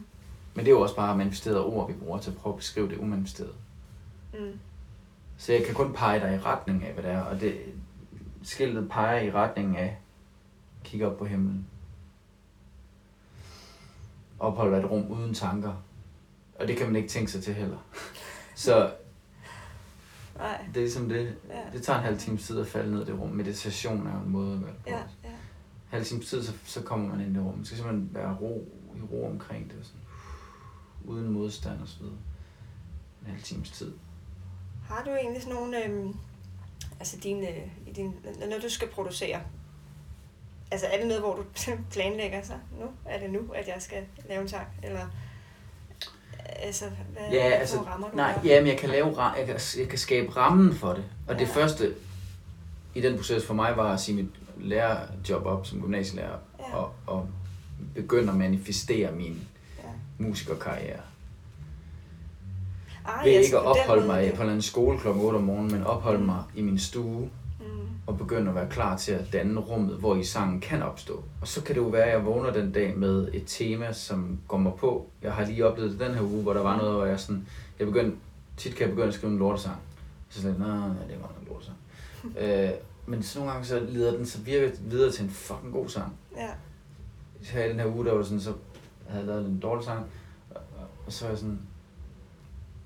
[0.53, 2.89] Men det er jo også bare manifesterede ord, vi bruger til at prøve at beskrive
[2.89, 3.53] det umanifesterede.
[4.33, 4.59] Mm.
[5.37, 7.57] Så jeg kan kun pege dig i retning af, hvad det er, og det,
[8.43, 9.97] skiltet peger i retning af,
[10.83, 11.67] kig op på himlen.
[14.39, 15.73] Opholder et rum uden tanker.
[16.59, 17.77] Og det kan man ikke tænke sig til heller.
[18.55, 18.91] Så
[20.37, 20.65] Nej.
[20.67, 21.35] det er ligesom det.
[21.49, 21.61] Ja.
[21.73, 23.29] Det tager en halv time tid at falde ned i det rum.
[23.29, 24.89] Meditation er jo en måde at gøre det på.
[24.89, 24.97] Ja,
[25.29, 25.35] ja.
[25.89, 27.55] halv time tid, så, så kommer man ind i det rum.
[27.55, 28.67] Man skal simpelthen være ro,
[28.97, 29.85] i ro omkring det.
[29.85, 30.01] Sådan,
[31.05, 32.17] uden modstand og så videre.
[33.21, 33.93] En halv times tid.
[34.87, 36.15] Har du egentlig sådan nogle, øhm,
[36.99, 37.47] altså dine,
[37.87, 38.15] i din,
[38.49, 39.41] når du skal producere,
[40.71, 41.43] altså er det noget, hvor du
[41.91, 42.85] planlægger sig nu?
[43.05, 44.67] Er det nu, at jeg skal lave en sang?
[44.83, 45.07] Eller,
[46.49, 48.39] altså, hvad Ja, altså, rammer du Nej, der?
[48.49, 51.03] jamen jeg kan, lave, jeg, kan, jeg kan skabe rammen for det.
[51.27, 51.61] Og det Ja.
[51.61, 51.93] første
[52.95, 56.37] i den proces for mig var at sige mit lærerjob op som gymnasielærer.
[56.59, 56.75] Ja.
[56.75, 57.27] Og, og
[57.95, 59.39] begynde at manifestere min
[59.77, 59.83] Ja.
[60.17, 60.99] musikerkarriere.
[63.05, 64.29] Ah, ved ja, ikke så at opholde mig ja.
[64.29, 65.07] på en eller anden skole kl.
[65.07, 67.29] 8 om morgenen, men opholde mig i min stue Mm.
[68.07, 71.23] Og begynde at være klar til at danne rummet, hvor i sangen kan opstå.
[71.41, 74.39] Og så kan det jo være, at jeg vågner den dag med et tema, som
[74.47, 75.09] går mig på.
[75.21, 77.47] Jeg har lige oplevet det den her uge, hvor der var noget, hvor jeg sådan,
[77.79, 78.17] jeg begyndte,
[78.57, 79.77] tit kan jeg begynde at skrive en lortesang.
[80.29, 81.77] Så sådan, nej, nej, det var en lortesang.
[82.41, 82.69] øh,
[83.05, 86.17] men så nogle gange så leder den så virker videre til en fucking god sang.
[86.37, 86.49] Ja.
[87.41, 88.53] Her i den her uge, der var sådan, så
[89.07, 90.05] havde jeg lavet en dårlig sang,
[90.49, 91.59] og, og, og så var jeg sådan,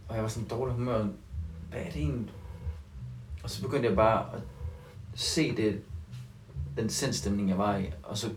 [0.08, 1.08] og jeg var sådan dårlig humør,
[1.70, 2.34] hvad er det egentlig?
[3.44, 4.42] Og så begyndte jeg bare at
[5.16, 5.82] se det,
[6.78, 8.30] den sindstemning, jeg var i, og så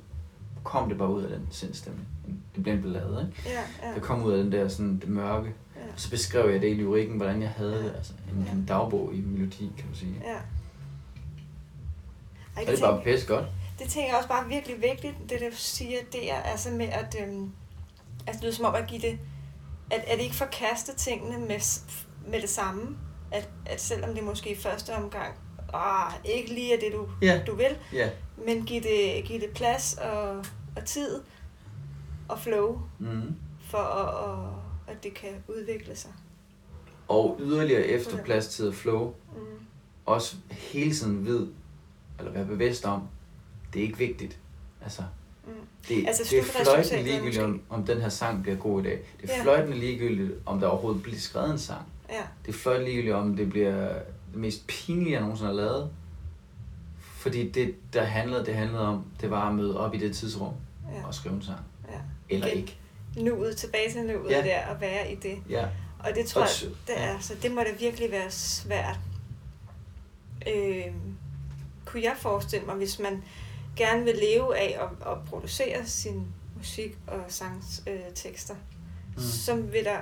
[0.65, 2.09] kom det bare ud af den sindstemning.
[2.55, 3.51] Det blev en ballade, ikke?
[3.51, 3.95] Ja, ja.
[3.95, 5.55] Det kom ud af den der sådan det mørke.
[5.77, 5.81] Ja.
[5.93, 7.93] Og så beskrev jeg det i lyrikken, hvordan jeg havde det.
[7.97, 8.53] Altså en, Ja.
[8.53, 10.15] en dagbog i melodi, kan man sige.
[10.25, 10.37] ja.
[12.57, 13.45] Ej, Og det er bare pisse godt.
[13.79, 16.71] det tænker jeg også bare er virkelig vigtigt, det der du siger, det er altså
[16.71, 17.51] med at, øhm,
[18.27, 19.19] altså det lyder som om at give det,
[19.91, 21.81] at, at ikke forkaste tingene med,
[22.29, 22.97] med det samme,
[23.33, 25.35] at, at selvom det måske i første omgang,
[25.75, 27.41] ah, ikke lige er det du, Ja.
[27.47, 28.11] du vil, Ja.
[28.47, 30.37] men give det, give det plads og,
[30.77, 31.21] og tid
[32.29, 33.35] og flow, Mm.
[33.71, 34.31] for at,
[34.89, 36.11] at, at det kan udvikle sig.
[37.09, 39.41] Og yderligere efter plads, tid og flow, Mm.
[40.07, 41.47] også hele tiden ved,
[42.19, 43.03] eller være bevidst om,
[43.73, 44.39] det er ikke vigtigt.
[44.83, 45.03] Altså,
[45.47, 45.53] Mm.
[45.89, 49.01] det, Altså, det er fløjtende ligegyldigt, om, om den her sang bliver god i dag.
[49.21, 49.43] Det er Ja.
[49.43, 51.83] fløjtende ligegyldigt, om der overhovedet bliver skrevet en sang.
[52.11, 53.89] Ja, Det er fløjtende ligegyldigt, om det bliver
[54.35, 55.91] det mest pinlige, jeg nogensinde har lavet.
[57.01, 60.55] Fordi det, der handlede, det handlede om, det var at møde op i det tidsrum
[60.95, 61.61] ja, og skrive en sang.
[61.93, 61.99] ja.
[62.29, 62.59] Eller Igen.
[62.59, 62.79] ikke.
[63.17, 64.37] Nuet, tilbage til nuet Ja.
[64.39, 64.45] ja.
[64.45, 65.39] der, og være i det.
[65.49, 65.67] Ja.
[65.99, 68.99] Og det tror Og jeg, det er, så det må da virkelig være svært.
[70.55, 70.85] Øh,
[71.85, 73.23] kunne jeg forestille mig, hvis man
[73.77, 78.55] gerne vil leve af at, at producere sin musik og sangstekster, øh, tekster,
[79.17, 79.23] mm.
[79.23, 79.99] så vil der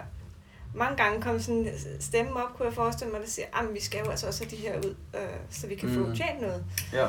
[0.75, 1.69] mange gange komme sådan en
[2.01, 4.51] stemme op, kunne jeg forestille mig, der siger, at vi skal jo altså også have
[4.51, 5.95] de her ud, øh, så vi kan mm.
[5.95, 6.17] få Mm.
[6.17, 6.65] tjent noget.
[6.93, 7.07] Ja,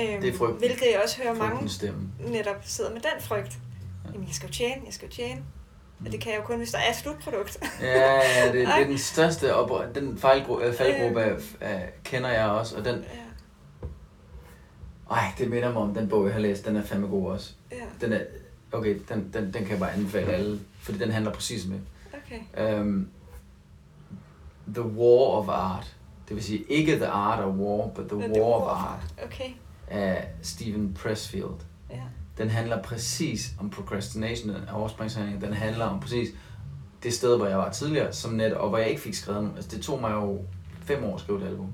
[0.00, 0.58] Øhm, Det er frygten.
[0.58, 2.08] Hvilket jeg også hører mange stemme.
[2.20, 3.58] netop sidder med den frygt.
[4.04, 4.10] Ja.
[4.12, 5.40] Jamen, jeg skal jo tjene, jeg skal jo tjene.
[5.98, 6.06] Mm.
[6.06, 7.58] Og det kan jeg jo kun, hvis der er et slutprodukt.
[7.80, 12.30] Ja, ja, det, det er den største op den fejlgruppe, øh, faldgruppe af, af, kender
[12.30, 13.04] jeg også, og den, ja,
[15.10, 17.52] ej, det minder mig om den bog, jeg har læst, den er fandme god også.
[17.72, 18.20] ja, Den er,
[18.72, 21.78] okay, den, den, den kan jeg bare anbefale alle, fordi den handler præcis med.
[22.32, 22.80] Okay.
[22.80, 23.08] Um,
[24.74, 25.96] the War of Art,
[26.28, 29.14] det vil sige ikke The Art of War, but The Men War det of Art
[29.24, 29.50] Okay,
[29.88, 31.60] af Stephen Pressfield.
[31.90, 32.02] ja.
[32.38, 35.40] Den handler præcis om procrastination, den overspringshandling.
[35.40, 36.28] Den handler om præcis
[37.02, 39.56] det sted, hvor jeg var tidligere, som net, og hvor jeg ikke fik skrevet nogen.
[39.56, 40.40] Altså, det tog mig jo
[40.80, 41.66] fem år at skrive et album.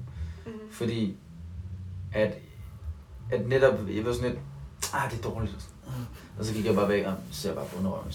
[0.47, 0.53] Mm.
[0.71, 1.17] Fordi
[2.13, 2.39] at,
[3.31, 4.41] at netop, jeg var sådan lidt,
[4.95, 5.71] ah, det er dårligt.
[5.87, 5.93] Og,
[6.39, 8.13] og så gik jeg bare væk og så jeg bare på underrøven.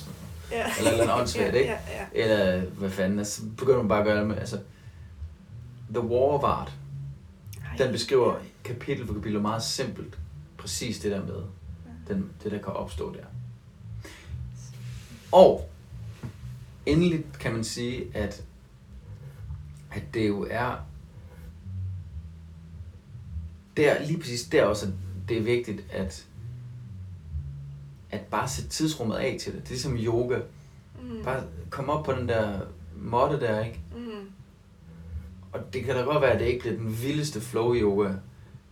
[0.52, 0.66] Ja.
[0.78, 1.72] Eller et eller andet åndssvagt, ja, ikke?
[1.72, 2.06] Ja, ja.
[2.24, 4.60] Eller hvad fanden, altså, så begynder man bare at gøre det med, altså,
[5.90, 6.72] The War of Art,
[7.72, 10.20] Ej, den beskriver kapitel for kapitel meget simpelt,
[10.58, 11.36] præcis det der med,
[12.08, 12.14] Ja.
[12.14, 13.24] den, det der kan opstå der.
[15.32, 15.70] Og
[16.86, 18.44] endelig kan man sige, at,
[19.92, 20.76] at det jo er,
[23.78, 24.92] der, lige præcis der også, at
[25.30, 26.26] det er vigtigt, at,
[28.14, 29.62] at bare sætte tidsrummet af til det.
[29.62, 30.40] Det er ligesom yoga.
[31.02, 31.24] Mm.
[31.24, 32.60] Bare komme op på den der
[32.96, 33.80] måtte der, ikke?
[33.96, 34.28] Mm.
[35.52, 38.10] Og det kan da godt være, at det ikke bliver den vildeste flow yoga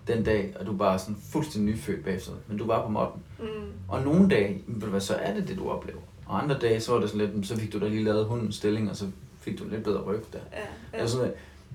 [0.07, 3.21] den dag, og du bare er sådan fuldstændig nyfødt bagefter, men du var på måtten.
[3.39, 3.45] Mm.
[3.87, 5.99] Og nogle dage, hvad, så er det det, du oplever.
[6.25, 8.55] Og andre dage, så var det sådan lidt, så fik du da lige lavet hundens
[8.55, 9.05] stilling, og så
[9.39, 10.39] fik du en lidt bedre ryg der.
[10.51, 10.57] Ja,
[10.93, 10.97] Ja.
[10.97, 11.31] Altså,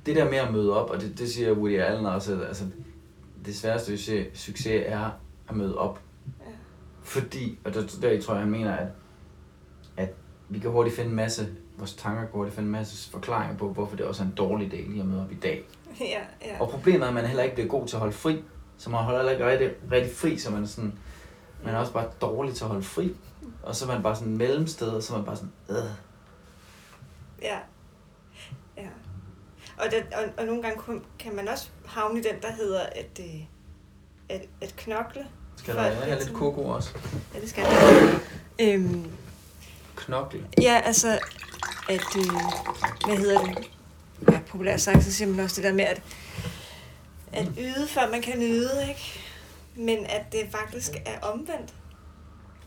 [0.07, 2.65] det der med at møde op, og det, det siger Woody Allen også, at altså,
[3.47, 3.99] det sværeste
[4.35, 5.11] succes er
[5.49, 6.01] at møde op.
[6.41, 6.51] Ja.
[7.07, 8.89] Fordi, og der, der tror jeg, han mener, at,
[9.97, 10.15] at
[10.49, 13.73] vi kan hurtigt finde en masse, vores tanker kan hurtigt finde en masse forklaringer på,
[13.73, 15.65] hvorfor det også er en dårlig dag lige at møde op i dag.
[16.01, 16.61] ja, ja.
[16.61, 18.43] Og problemet er, at man heller ikke bliver god til at holde fri.
[18.79, 20.99] Så man holder heller ikke rigtig, rigtig fri, så man er sådan,
[21.65, 23.17] man er også bare dårlig til at holde fri.
[23.63, 25.91] Og så er man bare sådan et mellemsted, og så er man bare sådan, øh.
[27.43, 27.59] Ja.
[28.77, 28.89] ja.
[29.79, 33.21] Og, det, og, og nogle gange kan man også havne i den, der hedder at,
[33.21, 33.41] øh,
[34.29, 35.27] at, at knokle.
[35.67, 36.91] Skal der have lidt til- koko også?
[37.35, 38.19] Ja, det skal jeg.
[38.61, 39.11] Øhm,
[39.97, 40.47] Knokle.
[40.63, 41.19] ja, altså,
[41.89, 42.25] at, øh,
[43.07, 43.71] hvad hedder det?
[44.33, 46.03] Ja, populært sagt, så siger man også det der med, at,
[47.33, 49.21] at yde, før man kan nyde, ikke?
[49.77, 51.75] Men at det faktisk er omvendt.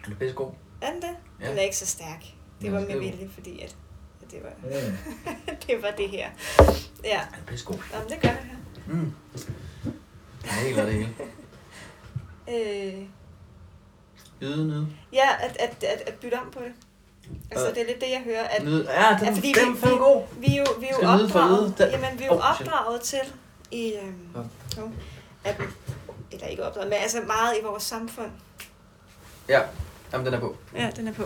[0.04, 0.52] Er det pisse god?
[0.82, 1.10] Er den det?
[1.42, 1.50] Ja.
[1.50, 2.24] Den er ikke så stærk.
[2.62, 3.76] Det Ja, var med vilje, fordi at,
[4.22, 4.98] at det, var, Mm.
[5.68, 6.28] det var det her.
[7.04, 7.76] Ja, Er det pisse god?
[7.76, 8.94] Nå, men det gør det her.
[8.94, 9.14] Mm.
[10.46, 11.10] Jeg helt det hele.
[12.50, 12.94] Øh,
[14.42, 14.88] Yde, nyde.
[15.14, 16.72] ja, at, at, at, at bytte om på det.
[17.52, 19.74] Altså, Øh, det er lidt det, jeg hører, at Nyd, ja, den, Ja, fordi den
[19.76, 20.24] vi- fandme god.
[20.38, 22.68] vi er jo, vi er jo nyde opdraget, at jamen, vi er jo Oh, shit.
[22.68, 23.20] opdraget til
[23.72, 24.82] i, øhm, Ja.
[25.44, 25.62] at,
[26.32, 28.32] eller ikke opdraget, men altså meget i vores samfund.
[29.50, 29.62] Ja,
[30.14, 30.56] jamen den er på.
[30.76, 31.24] Ja, den er på.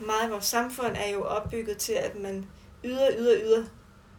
[0.00, 2.46] Meget i vores samfund er jo opbygget til, at man
[2.84, 3.64] yder, yder, yder,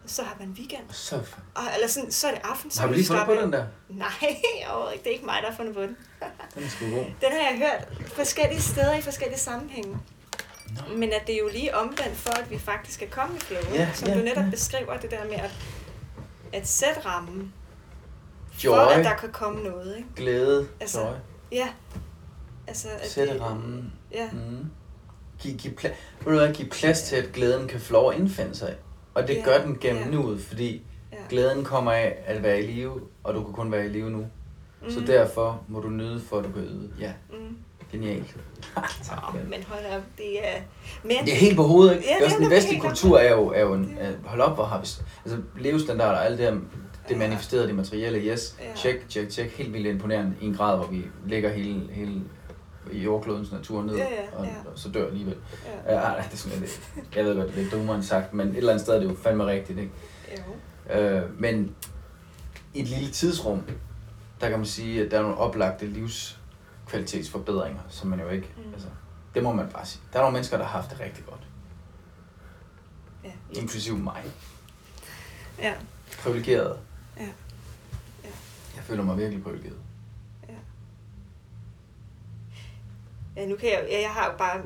[0.06, 0.82] så har man weekend.
[0.90, 1.16] Så
[1.54, 3.52] Og, eller sådan, så er det aften, så har du kan lige fundet på den
[3.52, 3.64] der?
[3.88, 4.08] Nej,
[4.68, 5.04] overhovedet ikke.
[5.04, 5.96] Det er ikke mig, der har fundet på den.
[6.54, 7.04] Den er sgu god.
[7.04, 9.98] Den har jeg hørt forskellige steder i forskellige sammenhænge.
[10.88, 10.96] Nå.
[10.96, 13.60] Men at det er jo lige omvendt for, at vi faktisk skal komme i flow.
[13.74, 14.50] Ja, som ja, du netop ja.
[14.50, 15.50] beskriver, det der med at,
[16.52, 17.52] at sætte rammen,
[18.52, 19.96] for Joy, at der kan komme noget.
[19.96, 20.08] Ikke?
[20.16, 21.12] glæde, Altså, joy.
[21.52, 21.68] Ja.
[22.66, 23.92] Altså, at Sætte det- rammen.
[24.12, 24.70] Ja, Mm.
[25.38, 28.76] Giv, giv, pla- giv plads til, at glæden kan få lov at indfinde sig.
[29.14, 30.10] Og det Ja, gør den gennem ja.
[30.10, 31.16] nuet, fordi ja.
[31.30, 34.26] glæden kommer af at være i live, og du kan kun være i live nu.
[34.88, 35.06] Så Mm.
[35.06, 36.90] derfor må du nyde, for at du kan yde.
[37.00, 37.56] Ja, Mm.
[37.92, 38.36] genialt.
[39.50, 40.60] Men hold op, det er...
[41.02, 42.06] Men, Det er helt på hovedet, ikke?
[42.08, 44.54] Ja, det er også den vestlige kultur er jo, er jo en, øh, hold op,
[44.54, 44.86] hvor har vi,
[45.24, 46.60] altså levestandarder og alt det her, det
[47.10, 47.16] Ja.
[47.18, 48.76] manifesterede, det materielle, yes, Ja.
[48.76, 52.20] check, check, check, helt vildt imponerende i en grad, hvor vi lægger hele, hele
[52.92, 54.52] jordklodens natur ned, Ja, ja, og, ja.
[54.72, 55.36] og, så dør alligevel.
[55.86, 55.94] ja.
[55.94, 58.48] Ja, det er sådan lidt, jeg ved godt, det er lidt dummere end sagt, men
[58.48, 59.92] et eller andet sted er det jo fandme rigtigt, ikke?
[60.38, 60.94] Jo.
[60.94, 61.74] Øh, men
[62.74, 63.62] i et lille tidsrum,
[64.40, 68.72] der kan man sige, at der er nogle oplagte livskvalitetsforbedringer, som man jo ikke, Mm.
[68.72, 68.88] altså,
[69.34, 70.02] det må man bare sige.
[70.12, 71.40] Der er nogle mennesker, der har haft det rigtig godt,
[73.24, 73.30] Ja.
[73.60, 74.22] inklusive mig.
[75.58, 75.72] Ja.
[76.22, 76.78] Privilegeret.
[77.16, 77.22] Ja.
[78.24, 78.28] Ja.
[78.76, 79.76] Jeg føler mig virkelig privilegeret.
[83.36, 84.62] Ja, nu kan jeg, ja, jeg har jo bare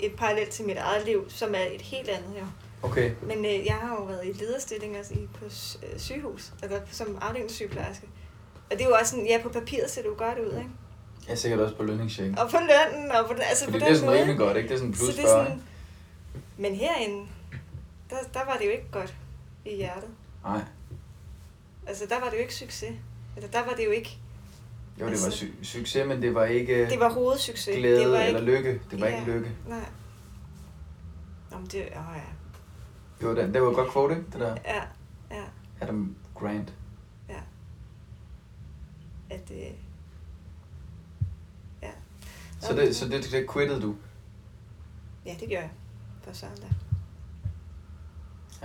[0.00, 2.44] et parallelt til mit eget liv, som er et helt andet jo.
[2.82, 3.10] Okay.
[3.22, 8.06] Men øh, jeg har jo været i lederstillinger i, på øh, sygehus, altså som afdelingssygeplejerske.
[8.70, 10.70] Og det er jo også sådan, ja, på papiret ser det jo godt ud, ikke?
[11.26, 12.38] Jeg er sikkert også på lønningscheck.
[12.40, 14.18] Og på lønnen, og på, den- altså Fordi på det den er sådan måde.
[14.20, 14.68] rimelig godt, ikke?
[14.68, 15.62] Det er sådan plus så det 40, er sådan,
[16.58, 17.26] men herinde,
[18.10, 19.14] der, der var det jo ikke godt
[19.64, 20.08] i hjertet.
[20.44, 20.60] Nej,
[21.86, 22.92] Altså, der var det jo ikke succes.
[23.36, 24.18] Eller der var det jo ikke,
[25.00, 27.76] jo, det var Altså- su- succes, men det var ikke det var hovedsucces.
[27.76, 28.80] glæde det var eller ikke, lykke.
[28.90, 29.20] Det var Ja.
[29.20, 29.52] ikke lykke.
[29.68, 29.84] Nej.
[31.50, 32.22] Nå, men det, åh ja.
[33.20, 34.26] Det var, den, det var godt quote, ikke?
[34.32, 34.82] Det der Ja,
[35.30, 35.44] ja,
[35.80, 36.74] Adam Grant.
[37.28, 37.40] ja.
[39.30, 39.58] At, øh,
[41.82, 41.90] ja.
[42.60, 43.96] Så det, så det, det quittede du?
[45.26, 45.70] Ja, det gør jeg.
[46.22, 46.68] For sådan der.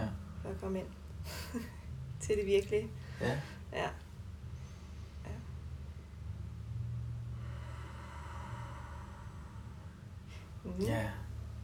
[0.01, 0.07] Ja.
[0.41, 0.87] For at komme ind
[2.21, 2.89] til det virkelige.
[3.21, 3.37] Ja.
[3.73, 3.87] ja.
[10.77, 10.83] Mm.
[10.83, 11.09] Ja,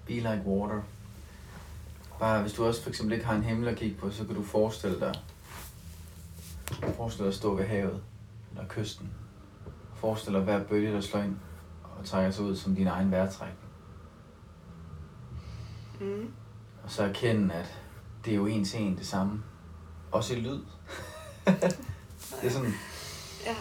[0.06, 0.82] be like water.
[2.20, 4.36] Bare hvis du også for eksempel ikke har en himmel at kigge på, så kan
[4.36, 5.14] du forestille dig,
[6.96, 8.02] forestille dig at stå ved havet,
[8.52, 9.10] eller kysten.
[9.96, 11.38] Forestil dig hver bølge, der slår ind
[12.00, 13.70] og trækker sig ud som din egen vejrtrækning.
[16.00, 16.34] Mm.
[16.84, 17.80] Og så erkende, at
[18.26, 19.44] det er jo en til en det samme.
[20.12, 20.60] Også i lyd.
[22.42, 22.74] det er sådan,
[23.46, 23.56] Ja,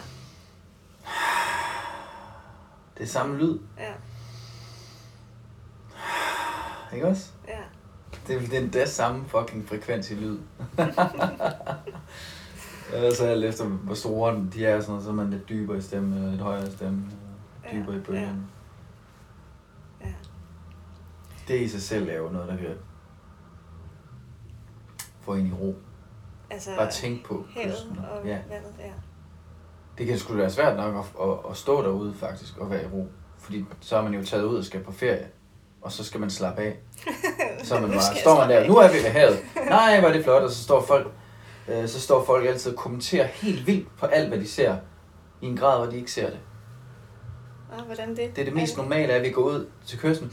[2.99, 3.93] det er samme lyd, ja,
[6.94, 7.31] ikke også?
[7.48, 7.59] ja.
[8.27, 10.38] Det er, det er endda samme fucking frekvens i lyd.
[12.94, 15.81] Ellers så alt efter, hvor store de er, sådan så er man lidt dybere i
[15.81, 17.12] stemmen, eller lidt højere i stemmen,
[17.64, 18.46] eller Ja, dybere i bølgen.
[20.01, 20.12] ja.
[21.48, 22.74] Det i sig selv er jo noget, der kan
[25.20, 25.74] få en i ro.
[26.51, 27.98] Altså, Bare tænk på havet kysten.
[27.98, 28.38] og Ja.
[28.48, 28.92] vandet, ja.
[29.98, 32.87] Det kan sgu være svært nok at, at, at stå derude faktisk og være i
[32.87, 33.09] ro.
[33.38, 35.29] Fordi så er man jo taget ud og skal på ferie,
[35.83, 36.77] og så skal man slappe af.
[37.64, 39.38] Så er man bare, står man der, nu er vi ved havet.
[39.69, 41.07] Nej, hvor er det flot, og så står folk,
[41.69, 44.77] øh, så står folk altid og kommenterer helt vildt på alt, hvad de ser,
[45.41, 46.38] i en grad, hvor de ikke ser det.
[47.73, 48.37] Ah, hvordan det?
[48.37, 50.33] Det er det mest normale, at vi går ud til kysten.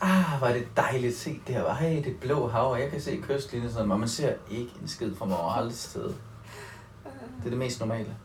[0.00, 1.64] Ah, hvor er det dejligt at se det her.
[1.64, 4.88] Ej, det blå hav, og jeg kan se kystlinjen, sådan, og man ser ikke en
[4.88, 6.12] skid fra mig steder.
[7.38, 8.16] Det er det mest normale.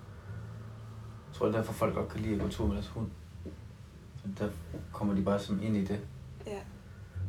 [1.29, 3.07] Jeg tror, det er derfor folk godt kan lide at gå tur med deres hund.
[4.17, 4.49] Så Der
[4.91, 5.99] kommer de bare som ind i det.
[6.45, 6.59] Ja.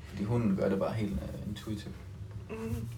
[0.00, 1.94] Fordi hunden gør det bare helt uh, intuitivt.
[2.50, 2.88] Mm.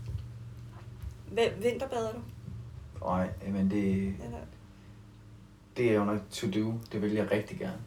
[1.33, 2.19] Hvem, vinterbader du?
[3.05, 4.39] Nej, men det, Eller?
[5.77, 6.75] det er jo nok to do.
[6.93, 7.79] Det vil jeg rigtig gerne.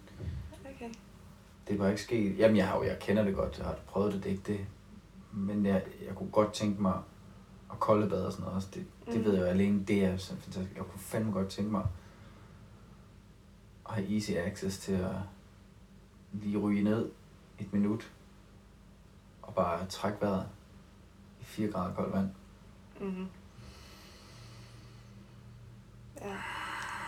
[0.75, 0.89] Okay.
[1.67, 2.37] Det er bare ikke sket.
[2.39, 3.57] Jamen, jeg, har jo, jeg kender det godt.
[3.57, 4.65] Jeg har prøvet det, det er ikke det.
[5.31, 6.93] Men jeg, jeg kunne godt tænke mig
[7.71, 8.69] at koldebade og sådan noget også.
[8.73, 9.25] Det, det Mm.
[9.25, 10.75] ved jeg jo alene, det er så fantastisk.
[10.77, 11.83] Jeg kunne fandme godt tænke mig
[13.89, 15.15] at have easy access til at
[16.33, 17.09] lige ryge ned
[17.59, 18.11] et minut
[19.49, 20.47] og bare trække vejret
[21.41, 22.29] i 4 grader koldt vand.
[22.99, 23.27] Mm-hmm.
[26.21, 26.35] Ja.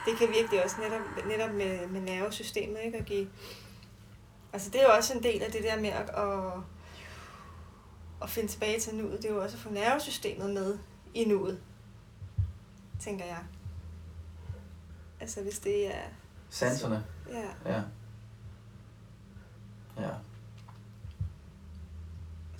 [0.05, 2.97] Det kan virkelig også netop, netop med, med nervesystemet, ikke?
[2.97, 3.27] At give...
[4.53, 6.53] Altså, det er jo også en del af det der med at, at
[8.21, 10.77] at finde tilbage til nuet, det er jo også at få nervesystemet med
[11.13, 11.61] i nuet,
[12.99, 13.43] tænker jeg.
[15.19, 16.01] Altså hvis det er...
[16.49, 17.05] Sanserne.
[17.29, 17.73] Ja, Ja.
[17.75, 17.81] Ja.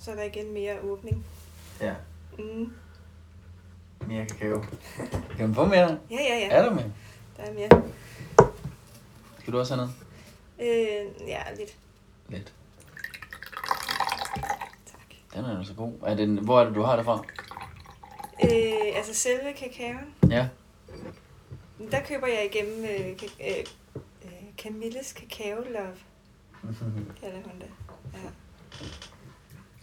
[0.02, 1.26] Så er der igen mere åbning.
[1.80, 1.94] Ja.
[2.38, 2.72] Mm.
[4.06, 4.64] Mere kakao.
[5.36, 5.98] Kan man få mere?
[6.10, 6.48] Ja, ja, ja.
[6.50, 6.84] Er der med?
[7.36, 7.82] Der er mere.
[9.38, 9.94] Skal du også have noget?
[10.60, 11.76] Øh, ja, lidt.
[12.28, 12.52] Lidt.
[14.86, 15.14] Tak.
[15.34, 15.92] Den er altså god.
[16.06, 17.24] Er det, hvor er det, du har det fra?
[18.44, 20.48] Øh, altså selve kakaoen, Ja.
[21.90, 23.64] der køber jeg igennem øh, ka- øh,
[24.24, 25.96] øh, Camilles Cacao Love,
[27.20, 27.70] kalder hun det.
[28.14, 28.28] Ja.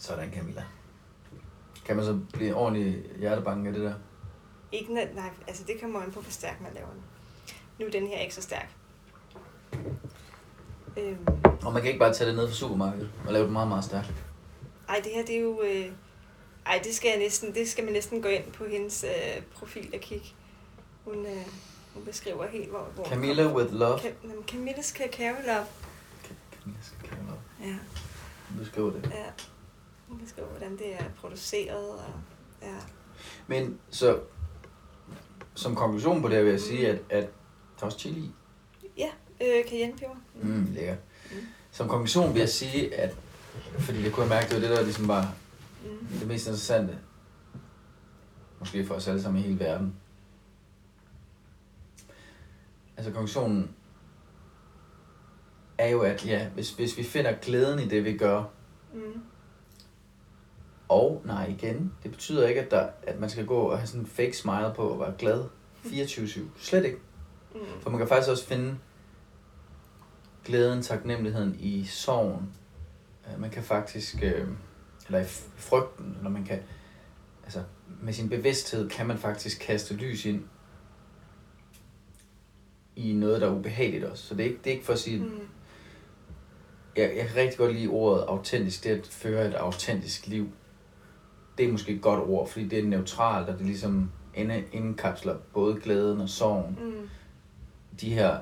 [0.10, 0.64] Sådan, Camilla.
[1.86, 3.94] Kan man så blive ordentlig hjertebanken af det der?
[4.72, 5.10] Ikke, nej,
[5.48, 7.02] altså det kommer an på, hvor stærk man laver den.
[7.80, 8.70] Nu er den her ikke så stærk.
[10.98, 11.28] Øhm,
[11.66, 13.84] Og man kan ikke bare tage det ned fra supermarkedet og lave det meget, meget
[13.84, 14.14] stærkt.
[14.90, 15.62] ej, det her det er jo...
[15.62, 15.92] Øh,
[16.66, 19.90] ej, det skal, jeg næsten, det skal man næsten gå ind på hendes øh, profil
[19.94, 20.28] og kigge.
[21.06, 21.46] Hun, øh,
[21.94, 22.88] hun beskriver helt, hvor...
[22.96, 24.00] hvor Camilla with love.
[24.00, 25.66] Cam, jamen, Camilles Cacao Love.
[26.54, 27.40] Camilla skal kære love.
[27.72, 27.76] Ja,
[28.60, 29.12] Du skriver det.
[29.14, 29.26] ja.
[30.24, 31.90] Beskriver, hvordan det er produceret.
[31.90, 32.12] Og,
[32.62, 32.76] ja.
[33.48, 34.20] Men så,
[35.56, 37.24] som konklusion på det her vil jeg sige, at, at
[37.76, 38.32] der er også chili i.
[38.98, 39.10] ja,
[39.42, 40.16] øh, cayennepeber.
[40.42, 40.98] Mm, lækkert.
[41.32, 41.38] Mm.
[41.72, 43.16] Som konklusion vil jeg sige, at
[43.80, 45.34] fordi det kunne jeg mærke, det var det, der ligesom var
[45.86, 46.08] Mm.
[46.20, 46.98] det mest interessante.
[48.60, 49.96] Måske for os alle sammen i hele verden.
[52.98, 53.76] Altså konklusionen
[55.78, 58.44] er jo, at ja, hvis, hvis vi finder glæden i det, vi gør,
[58.94, 59.22] Mm.
[60.90, 64.02] Og nej igen, det betyder ikke, at, der, at man skal gå og have sådan
[64.02, 65.44] en fake smile på og være glad
[65.86, 66.40] 24-7.
[66.60, 66.98] Slet ikke.
[67.56, 67.60] Mm.
[67.82, 68.78] For man kan faktisk også finde
[70.46, 72.54] glæden, taknemmeligheden i sorgen.
[73.34, 74.48] Øh, Man kan faktisk, øh,
[75.06, 75.26] eller i
[75.56, 76.60] frygten, eller man kan,
[77.44, 77.64] altså
[78.02, 80.44] med sin bevidsthed kan man faktisk kaste lys ind
[82.96, 84.24] i noget, der er ubehageligt også.
[84.28, 85.40] Så det er ikke, det er ikke for at sige, Mm.
[86.96, 90.50] jeg, jeg kan rigtig godt lide ordet autentisk, det at føre et autentisk liv.
[91.60, 94.12] Det er måske et godt ord, fordi det er neutralt, og det ligesom
[94.74, 97.10] indkapsler både glæden og sorgen Mm.
[98.02, 98.38] de her,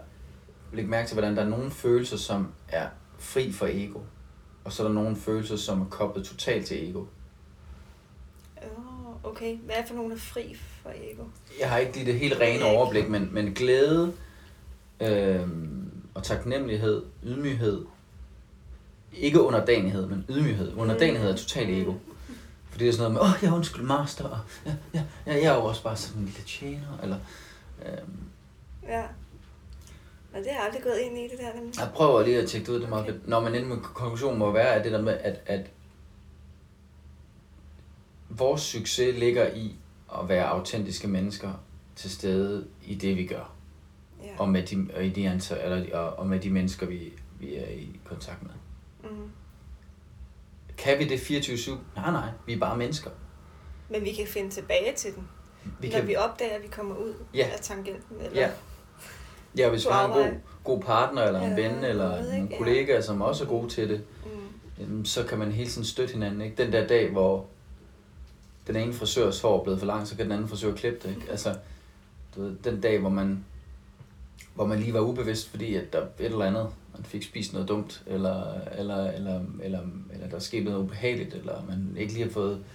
[0.74, 2.88] læg mærke til, hvordan der er nogle følelser, som er
[3.20, 4.00] fri for ego,
[4.64, 7.04] og så er der nogle følelser, som er koblet totalt til ego.
[8.62, 9.58] Oh, okay.
[9.58, 11.24] Hvad er for nogle, der er fri for ego?
[11.60, 14.14] Jeg har ikke lige det helt rene overblik, men, men glæde
[15.02, 15.48] øh,
[16.14, 17.86] og taknemmelighed, ydmyghed,
[19.14, 20.74] ikke underdanighed, men ydmyghed.
[20.78, 21.94] Underdanighed er totalt ego.
[22.78, 25.44] Fordi det er sådan noget med, åh, jeg undskyld master, og ja, ja, ja, jeg
[25.44, 27.18] er jo også bare sådan en lille tjener, eller...
[27.86, 27.98] Øh,
[28.88, 29.04] Ja.
[30.34, 31.80] Men det har jeg aldrig gået ind i, det der nemlig.
[31.80, 32.80] Jeg prøver lige at tjekke det ud.
[32.82, 33.14] Det meget Okay.
[33.14, 33.28] fedt.
[33.28, 35.70] Når man inde med konklusionen må være, at det der med, at, at
[38.30, 39.76] vores succes ligger i
[40.22, 41.52] at være autentiske mennesker
[41.96, 43.54] til stede i det, vi gør.
[44.24, 44.30] Ja.
[44.38, 47.56] Og med de, og i de antal, eller, og, og med de mennesker, vi, vi
[47.56, 48.52] er i kontakt med.
[49.12, 49.30] Mm.
[50.78, 51.72] Kan vi det 24-7?
[51.96, 52.30] Nej, nej.
[52.46, 53.10] Vi er bare mennesker.
[53.90, 55.28] Men vi kan finde tilbage til den,
[55.80, 57.50] Vi når kan, vi opdager, at vi kommer ud Ja.
[57.54, 58.18] af tangenten.
[58.26, 58.42] Eller...
[58.42, 58.50] Ja.
[59.58, 62.42] ja, hvis vi har en god, god partner, eller en Ja, ven, eller ved en
[62.44, 62.58] ikke, ja.
[62.58, 64.04] kollega, som også er god til det,
[64.88, 65.06] Mm.
[65.06, 66.42] så kan man hele tiden støtte hinanden.
[66.42, 66.64] Ikke?
[66.64, 67.46] Den der dag, hvor
[68.68, 71.16] den ene frisørs hår er blevet for lang, så kan den anden frisør klippe det.
[71.16, 71.32] Ikke?
[71.32, 71.56] Altså,
[72.36, 73.46] du ved, den dag, hvor man,
[74.56, 77.68] hvor man lige var ubevidst, fordi at der et eller andet, man fik spist noget
[77.68, 79.82] dumt, eller, eller, eller, eller,
[80.14, 82.66] eller der skete noget ubehageligt, eller man ikke lige har fået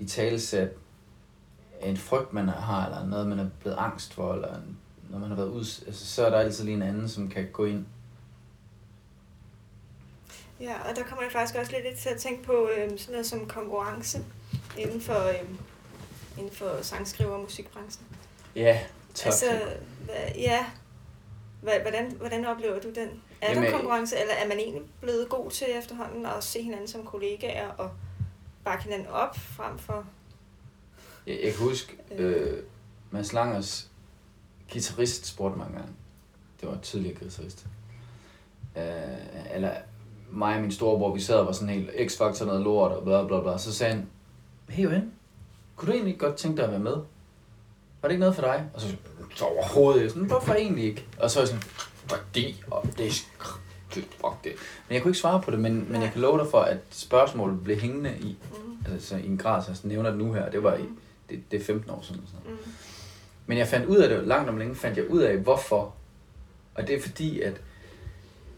[0.00, 0.70] i tale sat
[1.82, 4.78] en frygt, man har, eller noget, man er blevet angst for, eller en,
[5.10, 7.48] når man har været ud, altså, så er der altid lige en anden, som kan
[7.52, 7.86] gå ind.
[10.60, 13.26] Ja, og der kommer jeg faktisk også lidt til at tænke på øh, sådan noget
[13.26, 14.18] som konkurrence
[14.78, 15.48] inden for, øh,
[16.38, 18.06] inden for sangskriver og musikbranchen.
[18.56, 18.80] Ja,
[19.14, 19.26] tak.
[19.26, 19.46] Altså,
[20.04, 20.66] hvad, ja,
[21.62, 23.22] Hva- hvordan, hvordan oplever du den?
[23.40, 26.88] Er Jamen, der konkurrence, eller er man egentlig blevet god til efterhånden at se hinanden
[26.88, 27.90] som kollegaer og
[28.64, 30.04] bakke hinanden op frem for...
[31.26, 32.62] Jeg, jeg kan huske, øh,
[33.10, 33.90] Mads Langers
[34.72, 35.96] guitarist spurgte mig engang.
[36.60, 37.66] Det var en tidligere guitarist.
[38.76, 38.84] Øh,
[39.54, 39.72] eller
[40.30, 43.26] mig og min storebror, vi sad og var sådan helt X-Factor noget lort og bla
[43.26, 43.58] bla bla.
[43.58, 44.08] Så sagde han,
[44.68, 45.12] hey ven,
[45.76, 46.96] kunne du egentlig ikke godt tænke dig at være med?
[48.02, 48.70] Var det ikke noget for dig?
[48.74, 48.96] Og så,
[49.34, 50.10] så overhovedet ikke.
[50.12, 51.06] Sådan, hvorfor egentlig ikke?
[51.18, 51.62] Og så var jeg sådan,
[52.08, 53.10] fordi, og det er
[53.90, 54.52] fuck det.
[54.88, 56.78] Men jeg kunne ikke svare på det, men, men jeg kan love dig for, at
[56.90, 58.36] spørgsmålet blev hængende i,
[58.86, 60.84] Mm, altså i en grad, så jeg nævner det nu her, det var i,
[61.30, 62.22] det, det er 15 år siden.
[62.26, 62.72] Sådan mm,
[63.46, 65.94] Men jeg fandt ud af det, langt om længe fandt jeg ud af, hvorfor.
[66.74, 67.60] Og det er fordi, at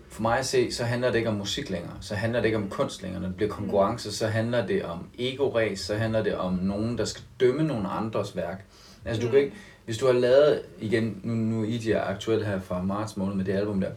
[0.09, 1.95] for mig at se, så handler det ikke om musik længere.
[2.01, 3.21] Så handler det ikke om kunst længere.
[3.21, 5.77] Når det bliver konkurrence, så handler det om ego-race.
[5.77, 8.65] Så handler det om nogen, der skal dømme nogle andres værk.
[9.05, 9.57] Altså, du kan ikke...
[9.89, 13.45] Hvis du har lavet, igen, nu, nu I er aktuelt her fra marts måned med
[13.45, 13.91] det album der,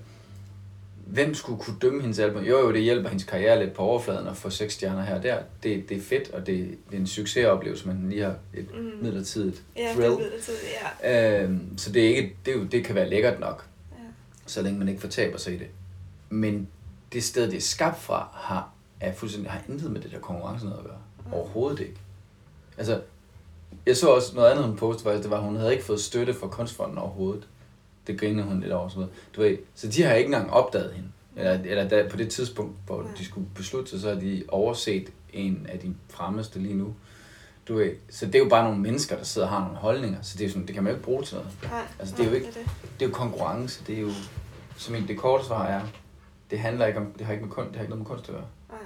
[1.05, 2.43] hvem skulle kunne dømme hendes album?
[2.43, 5.23] Jo, jo, det hjælper hendes karriere lidt på overfladen at få seks stjerner her og
[5.23, 5.37] der.
[5.63, 8.91] Det, det er fedt, og det, det er en succesoplevelse, men lige har et mm.
[9.01, 10.11] midlertidigt Ja, det thrill.
[10.13, 10.63] er midlertidigt,
[11.03, 11.43] ja.
[11.43, 13.97] Øhm, så det, er ikke, det, er jo, det kan være lækkert nok, Ja.
[14.45, 15.67] så længe man ikke fortaber sig i det.
[16.29, 16.67] Men
[17.13, 18.69] det sted, det er skabt fra, har,
[18.99, 20.99] er fuldstændig, har intet med det der konkurrence noget at gøre.
[21.31, 21.95] Overhovedet ikke.
[22.77, 23.01] Altså,
[23.85, 25.99] jeg så også noget andet, hun postede, faktisk, det var, at hun havde ikke fået
[26.01, 27.47] støtte fra kunstfonden overhovedet.
[28.07, 28.89] Det grinede hun lidt over.
[28.89, 29.11] Så, videre.
[29.35, 31.09] du ved, så de har ikke engang opdaget hende.
[31.35, 35.09] Eller, eller da, på det tidspunkt, hvor de skulle beslutte sig, så har de overset
[35.33, 36.93] en af de fremmeste lige nu.
[37.67, 40.21] Du ved, så det er jo bare nogle mennesker, der sidder og har nogle holdninger.
[40.21, 41.51] Så det, er sådan, det kan man jo ikke bruge til noget.
[41.63, 42.71] Nej, Altså, det er jo ikke- Det er det.
[42.99, 43.83] Det er jo konkurrence.
[43.87, 44.09] Det er jo,
[44.77, 45.81] som en det korte svar er,
[46.51, 48.29] det handler ikke om, det har ikke med kunst, det har ikke noget med kunst
[48.29, 48.45] at gøre.
[48.69, 48.79] Nej.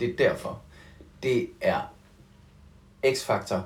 [0.00, 0.60] Det er derfor.
[1.22, 1.80] Det er
[3.06, 3.58] X-Factor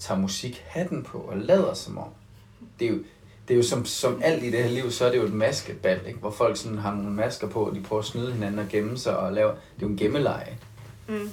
[0.00, 2.08] tager musik hatten på og lader som om.
[2.78, 2.98] Det er jo,
[3.48, 5.32] det er jo som, som alt i det her liv, så er det jo et
[5.32, 6.18] maskebal, ikke?
[6.18, 8.98] hvor folk sådan har nogle masker på, og de prøver at snyde hinanden og gemme
[8.98, 9.48] sig og lave...
[9.50, 10.56] Det er jo en gemmeleje.
[11.08, 11.30] Mm, mm.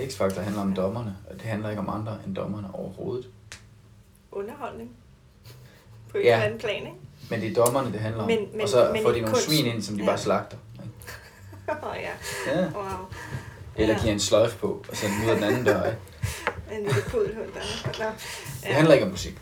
[0.00, 3.28] X-Factor handler om dommerne, og det handler ikke om andre end dommerne overhovedet.
[4.32, 4.90] Underholdning.
[6.10, 6.40] På en Ja.
[6.44, 6.92] anden plan, ikke?
[7.30, 8.26] Men det er dommerne, det handler om.
[8.28, 10.08] Men- men- og så men får de nogle kunst- svin ind, som de Ja.
[10.08, 10.56] bare slagter.
[11.68, 12.10] Åh oh, ja.
[12.60, 12.64] Ja.
[12.64, 12.84] Wow.
[13.76, 14.00] Eller Ja.
[14.00, 15.84] giver en sløjf på, og sender den ud af den anden dør.
[15.84, 15.98] Ikke?
[16.72, 18.04] En lille pudelhund der.
[18.04, 18.10] Nå.
[18.62, 19.34] Det handler ikke om musik.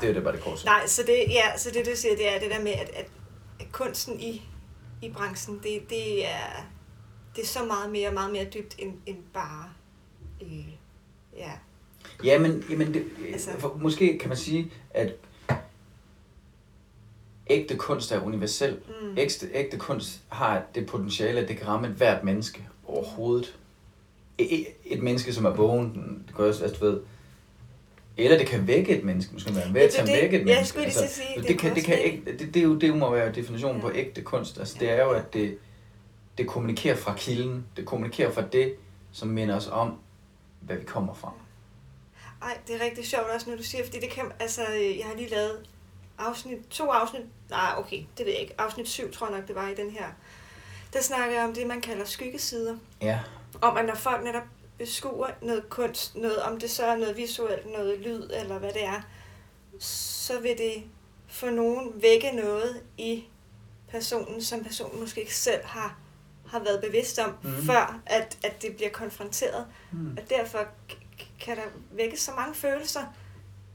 [0.00, 0.64] Det er det bare det korte.
[0.64, 3.06] Nej, så det, ja, så det du siger, det er det der med, at, at,
[3.72, 4.42] kunsten i,
[5.02, 6.66] i branchen, det, det, er,
[7.36, 9.64] det er så meget mere, meget mere dybt end, end bare,
[10.42, 10.68] øh,
[11.36, 11.50] ja,
[12.24, 15.12] Ja, men jamen det, Altså- for, måske kan man sige, at
[17.50, 18.80] ægte kunst er universel.
[19.02, 19.18] Mm.
[19.18, 23.56] Ægte, ægte kunst har det potentiale, at det kan ramme et hvert menneske overhovedet.
[24.38, 27.00] Et, et menneske, som er vågen, det kan også, altså, du ved,
[28.16, 30.14] eller det kan vække et menneske, måske være Ja, at det tage det.
[30.22, 30.78] vække et jeg menneske.
[30.80, 32.96] lige til at sige, det, det kan, det, kan ikke, det, det, er jo, det
[32.96, 33.82] må være definitionen Ja.
[33.82, 34.58] på ægte kunst.
[34.58, 34.92] Altså, det Ja.
[34.92, 35.58] er jo, at det,
[36.38, 37.66] det kommunikerer fra kilden.
[37.76, 38.74] Det kommunikerer fra det,
[39.12, 39.98] som minder os om,
[40.60, 41.32] hvad vi kommer fra.
[42.42, 45.06] Ej, det er rigtig sjovt også, når du siger, fordi det kan, altså, øh, jeg
[45.06, 45.58] har lige lavet
[46.18, 49.56] afsnit, to afsnit, nej, okay, det ved jeg ikke, afsnit syv, tror jeg nok, det
[49.56, 50.04] var i den her.
[50.92, 52.76] Der snakker jeg om det, man kalder skyggesider.
[53.02, 53.20] Ja.
[53.60, 54.42] Om at når folk netop
[54.78, 58.84] beskuer noget kunst, noget, om det så er noget visuelt, noget lyd, eller hvad det
[58.84, 59.00] er,
[59.78, 60.84] så vil det
[61.28, 63.24] for nogen vække noget i
[63.88, 65.98] personen, som personen måske ikke selv har,
[66.46, 67.66] har været bevidst om, mm.
[67.66, 69.66] før at, at det bliver konfronteret.
[69.90, 70.18] Hmm.
[70.20, 70.68] Og derfor
[71.40, 73.00] kan der vækkes så mange følelser,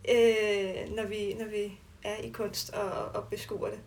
[0.09, 3.80] øh, når, vi, når vi er i kunst og, og beskuer det.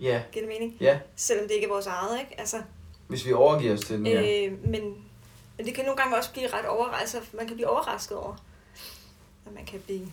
[0.00, 0.76] Ja, Giver det mening?
[0.80, 1.00] ja.
[1.16, 2.40] Selvom det ikke er vores eget, ikke?
[2.40, 2.62] Altså,
[3.08, 4.46] Hvis vi overgiver os til den, ja.
[4.46, 4.82] øh, men,
[5.56, 7.34] men det kan nogle gange også blive ret overrasket.
[7.34, 8.36] Man kan blive overrasket over,
[9.46, 10.12] at man kan blive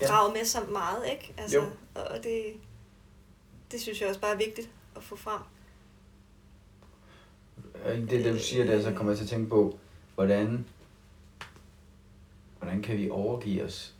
[0.00, 0.06] Ja.
[0.06, 1.34] draget med så meget, ikke?
[1.38, 1.64] Altså, Jo.
[1.94, 2.44] Og det,
[3.72, 5.40] det synes jeg også bare er vigtigt at få frem.
[8.08, 9.78] Det, det du siger der, så kommer jeg til at tænke på,
[10.14, 10.66] hvordan,
[12.58, 13.94] hvordan kan vi overgive os?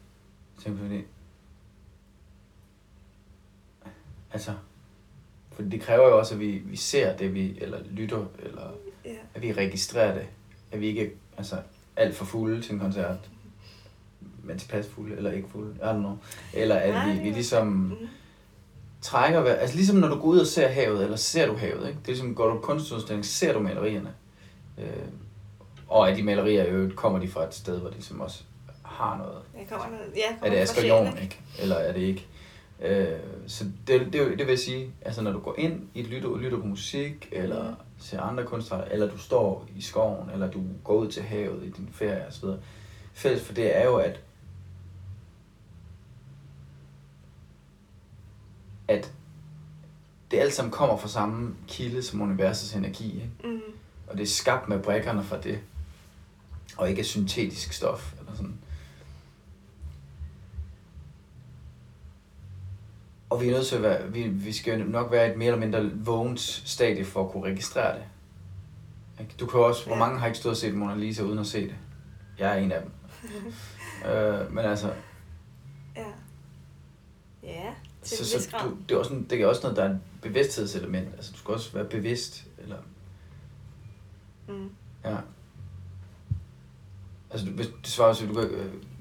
[0.62, 1.04] Tænk på det.
[4.32, 4.54] Altså,
[5.54, 8.70] for det kræver jo også, at vi, vi ser det, vi, eller lytter, eller
[9.04, 9.10] Ja.
[9.34, 10.26] at vi registrerer det.
[10.72, 11.56] At vi ikke altså,
[11.96, 13.16] alt for fulde til en koncert,
[14.42, 16.18] men tilpas fulde, eller ikke fulde, I don't know.
[16.54, 18.08] Eller at Nej, vi, vi ligesom Mm.
[19.02, 19.56] trækker vejret.
[19.58, 21.98] Altså ligesom når du går ud og ser havet, eller ser du havet, ikke?
[22.00, 24.14] Det er ligesom, går du på kunstudstilling, ser du malerierne.
[24.78, 24.86] Øh,
[25.88, 28.42] og at de malerier i øvrigt kommer de fra et sted, hvor de ligesom også
[28.82, 29.38] har noget.
[29.58, 31.40] Jeg kommer, ja, kommer Er det Asger Jorn, ikke?
[31.58, 32.26] Eller er det ikke?
[32.82, 36.36] Øh, så det, det, det vil sige, altså når du går ind i et lytter,
[36.38, 37.76] lytter på musik, eller Mhm.
[37.98, 41.70] ser andre kunstnere, eller du står i skoven, eller du går ud til havet i
[41.70, 42.44] din ferie osv.
[43.12, 44.20] Fælles for det er jo, at
[48.88, 49.12] at
[50.30, 53.30] det alt sammen kommer fra samme kilde som universets energi, ikke?
[53.44, 53.60] Mm.
[54.06, 55.58] og det er skabt med brækkerne fra det,
[56.76, 58.58] og ikke af syntetisk stof, eller sådan.
[63.34, 65.60] Og vi er nødt til at være, vi, vi skal nok være et mere eller
[65.60, 69.40] mindre vågent stadie for at kunne registrere det.
[69.40, 71.60] Du kan også, hvor mange har ikke stået og set Mona Lisa uden at se
[71.62, 71.74] det?
[72.38, 72.90] Jeg er en af dem.
[74.10, 74.92] øh, men altså,
[75.96, 76.04] Ja.
[77.42, 77.70] Ja,
[78.02, 80.00] til så, så du, det, er også, en- det er også noget, der er et
[80.22, 81.08] bevidsthedselement.
[81.14, 82.76] Altså, du skal også være bevidst, eller
[84.48, 84.70] Mm.
[85.04, 85.16] Ja.
[87.30, 88.50] Altså, du- hvis, det svarer til, du kan,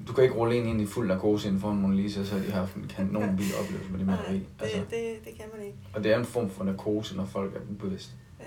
[0.08, 2.34] du kan ikke rulle en ind i fuld narkose inden for en Mona Lisa, så
[2.38, 4.34] har de haft en kanon vild oplevelse med det Nej, maleri.
[4.38, 5.78] det, Altså, det, det kan man ikke.
[5.94, 8.12] og det er en form for narkose, når folk er ubevidste.
[8.40, 8.44] Ja.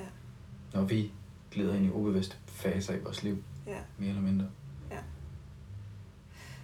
[0.74, 1.12] Når vi
[1.52, 3.38] glider ind i ubevidste faser i vores liv,
[3.68, 3.72] Ja.
[3.98, 4.46] mere eller mindre.
[4.92, 4.98] Ja.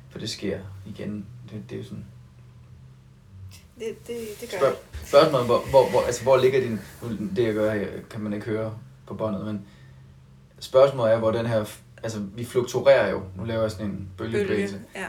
[0.09, 1.25] For det sker igen.
[1.51, 2.05] Det, det er sådan...
[3.79, 5.07] Det, det, det gør Spørg, det.
[5.07, 6.79] spørgsmålet, hvor, hvor, hvor, altså, hvor ligger din...
[7.35, 8.77] Det jeg gør, kan man ikke høre
[9.07, 9.65] på båndet, men
[10.59, 11.65] spørgsmålet er, hvor den her...
[12.03, 13.21] Altså, vi fluktuerer jo.
[13.37, 14.79] Nu laver jeg sådan en bølgebevægelse.
[14.95, 15.05] Ja.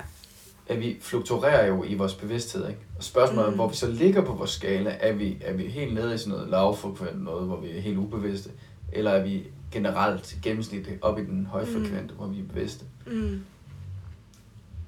[0.68, 2.80] At vi fluktuerer jo i vores bevidsthed, ikke?
[2.96, 3.54] Og spørgsmålet Mm.
[3.54, 4.96] hvor vi så ligger på vores skala.
[5.00, 7.98] Er vi, er vi helt nede i sådan noget lavfrekvent noget, hvor vi er helt
[7.98, 8.50] ubevidste?
[8.92, 12.16] Eller er vi generelt gennemsnitligt op i den højfrekvente, mm.
[12.16, 12.84] hvor vi er bevidste?
[13.06, 13.40] Mm.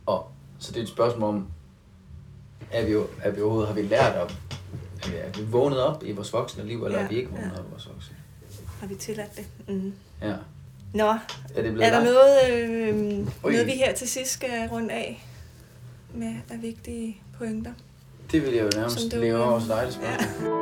[0.07, 1.47] Og så det er et spørgsmål om,
[2.71, 4.33] er vi, jo, er vi overhovedet, har vi lært op?
[5.05, 7.31] Er vi, er vi vågnet op i vores voksne liv, eller ja, er vi ikke
[7.31, 7.59] vågnet ja.
[7.61, 8.17] op i vores voksne
[8.81, 9.47] Har vi tilladt det?
[9.69, 9.93] Mm.
[10.23, 10.35] Ja.
[10.97, 11.09] Nå,
[11.57, 13.53] Er det er der noget, øh, Ui.
[13.53, 15.27] noget, vi her til sidst skal runde af
[16.15, 17.71] med af vigtige pointer?
[18.33, 20.53] Det vil jeg jo nærmest du, leve over til dig, spørgsmål.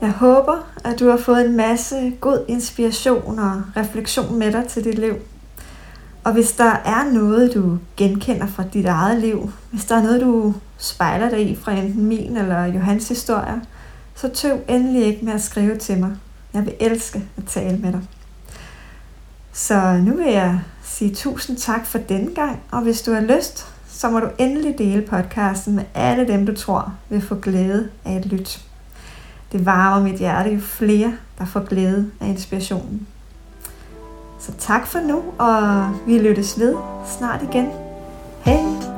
[0.00, 4.84] Jeg håber, at du har fået en masse god inspiration og refleksion med dig til
[4.84, 5.14] dit liv.
[6.24, 10.20] Og hvis der er noget, du genkender fra dit eget liv, hvis der er noget,
[10.20, 13.60] du spejler dig i fra enten min eller Johans historier,
[14.14, 16.16] så tøv endelig ikke med at skrive til mig.
[16.56, 18.00] Jeg vil elske at tale med dig.
[19.52, 23.66] Så nu vil jeg sige tusind tak for denne gang, og hvis du har lyst,
[23.88, 28.16] så må du endelig dele podcasten med alle dem, du tror vil få glæde af
[28.16, 28.60] et lyt.
[29.52, 33.06] Det varmer mit hjerte jo flere, der får glæde af inspirationen.
[34.40, 36.74] Så tak for nu, og vi lyttes ved
[37.18, 37.68] snart igen.
[38.44, 38.95] Hej!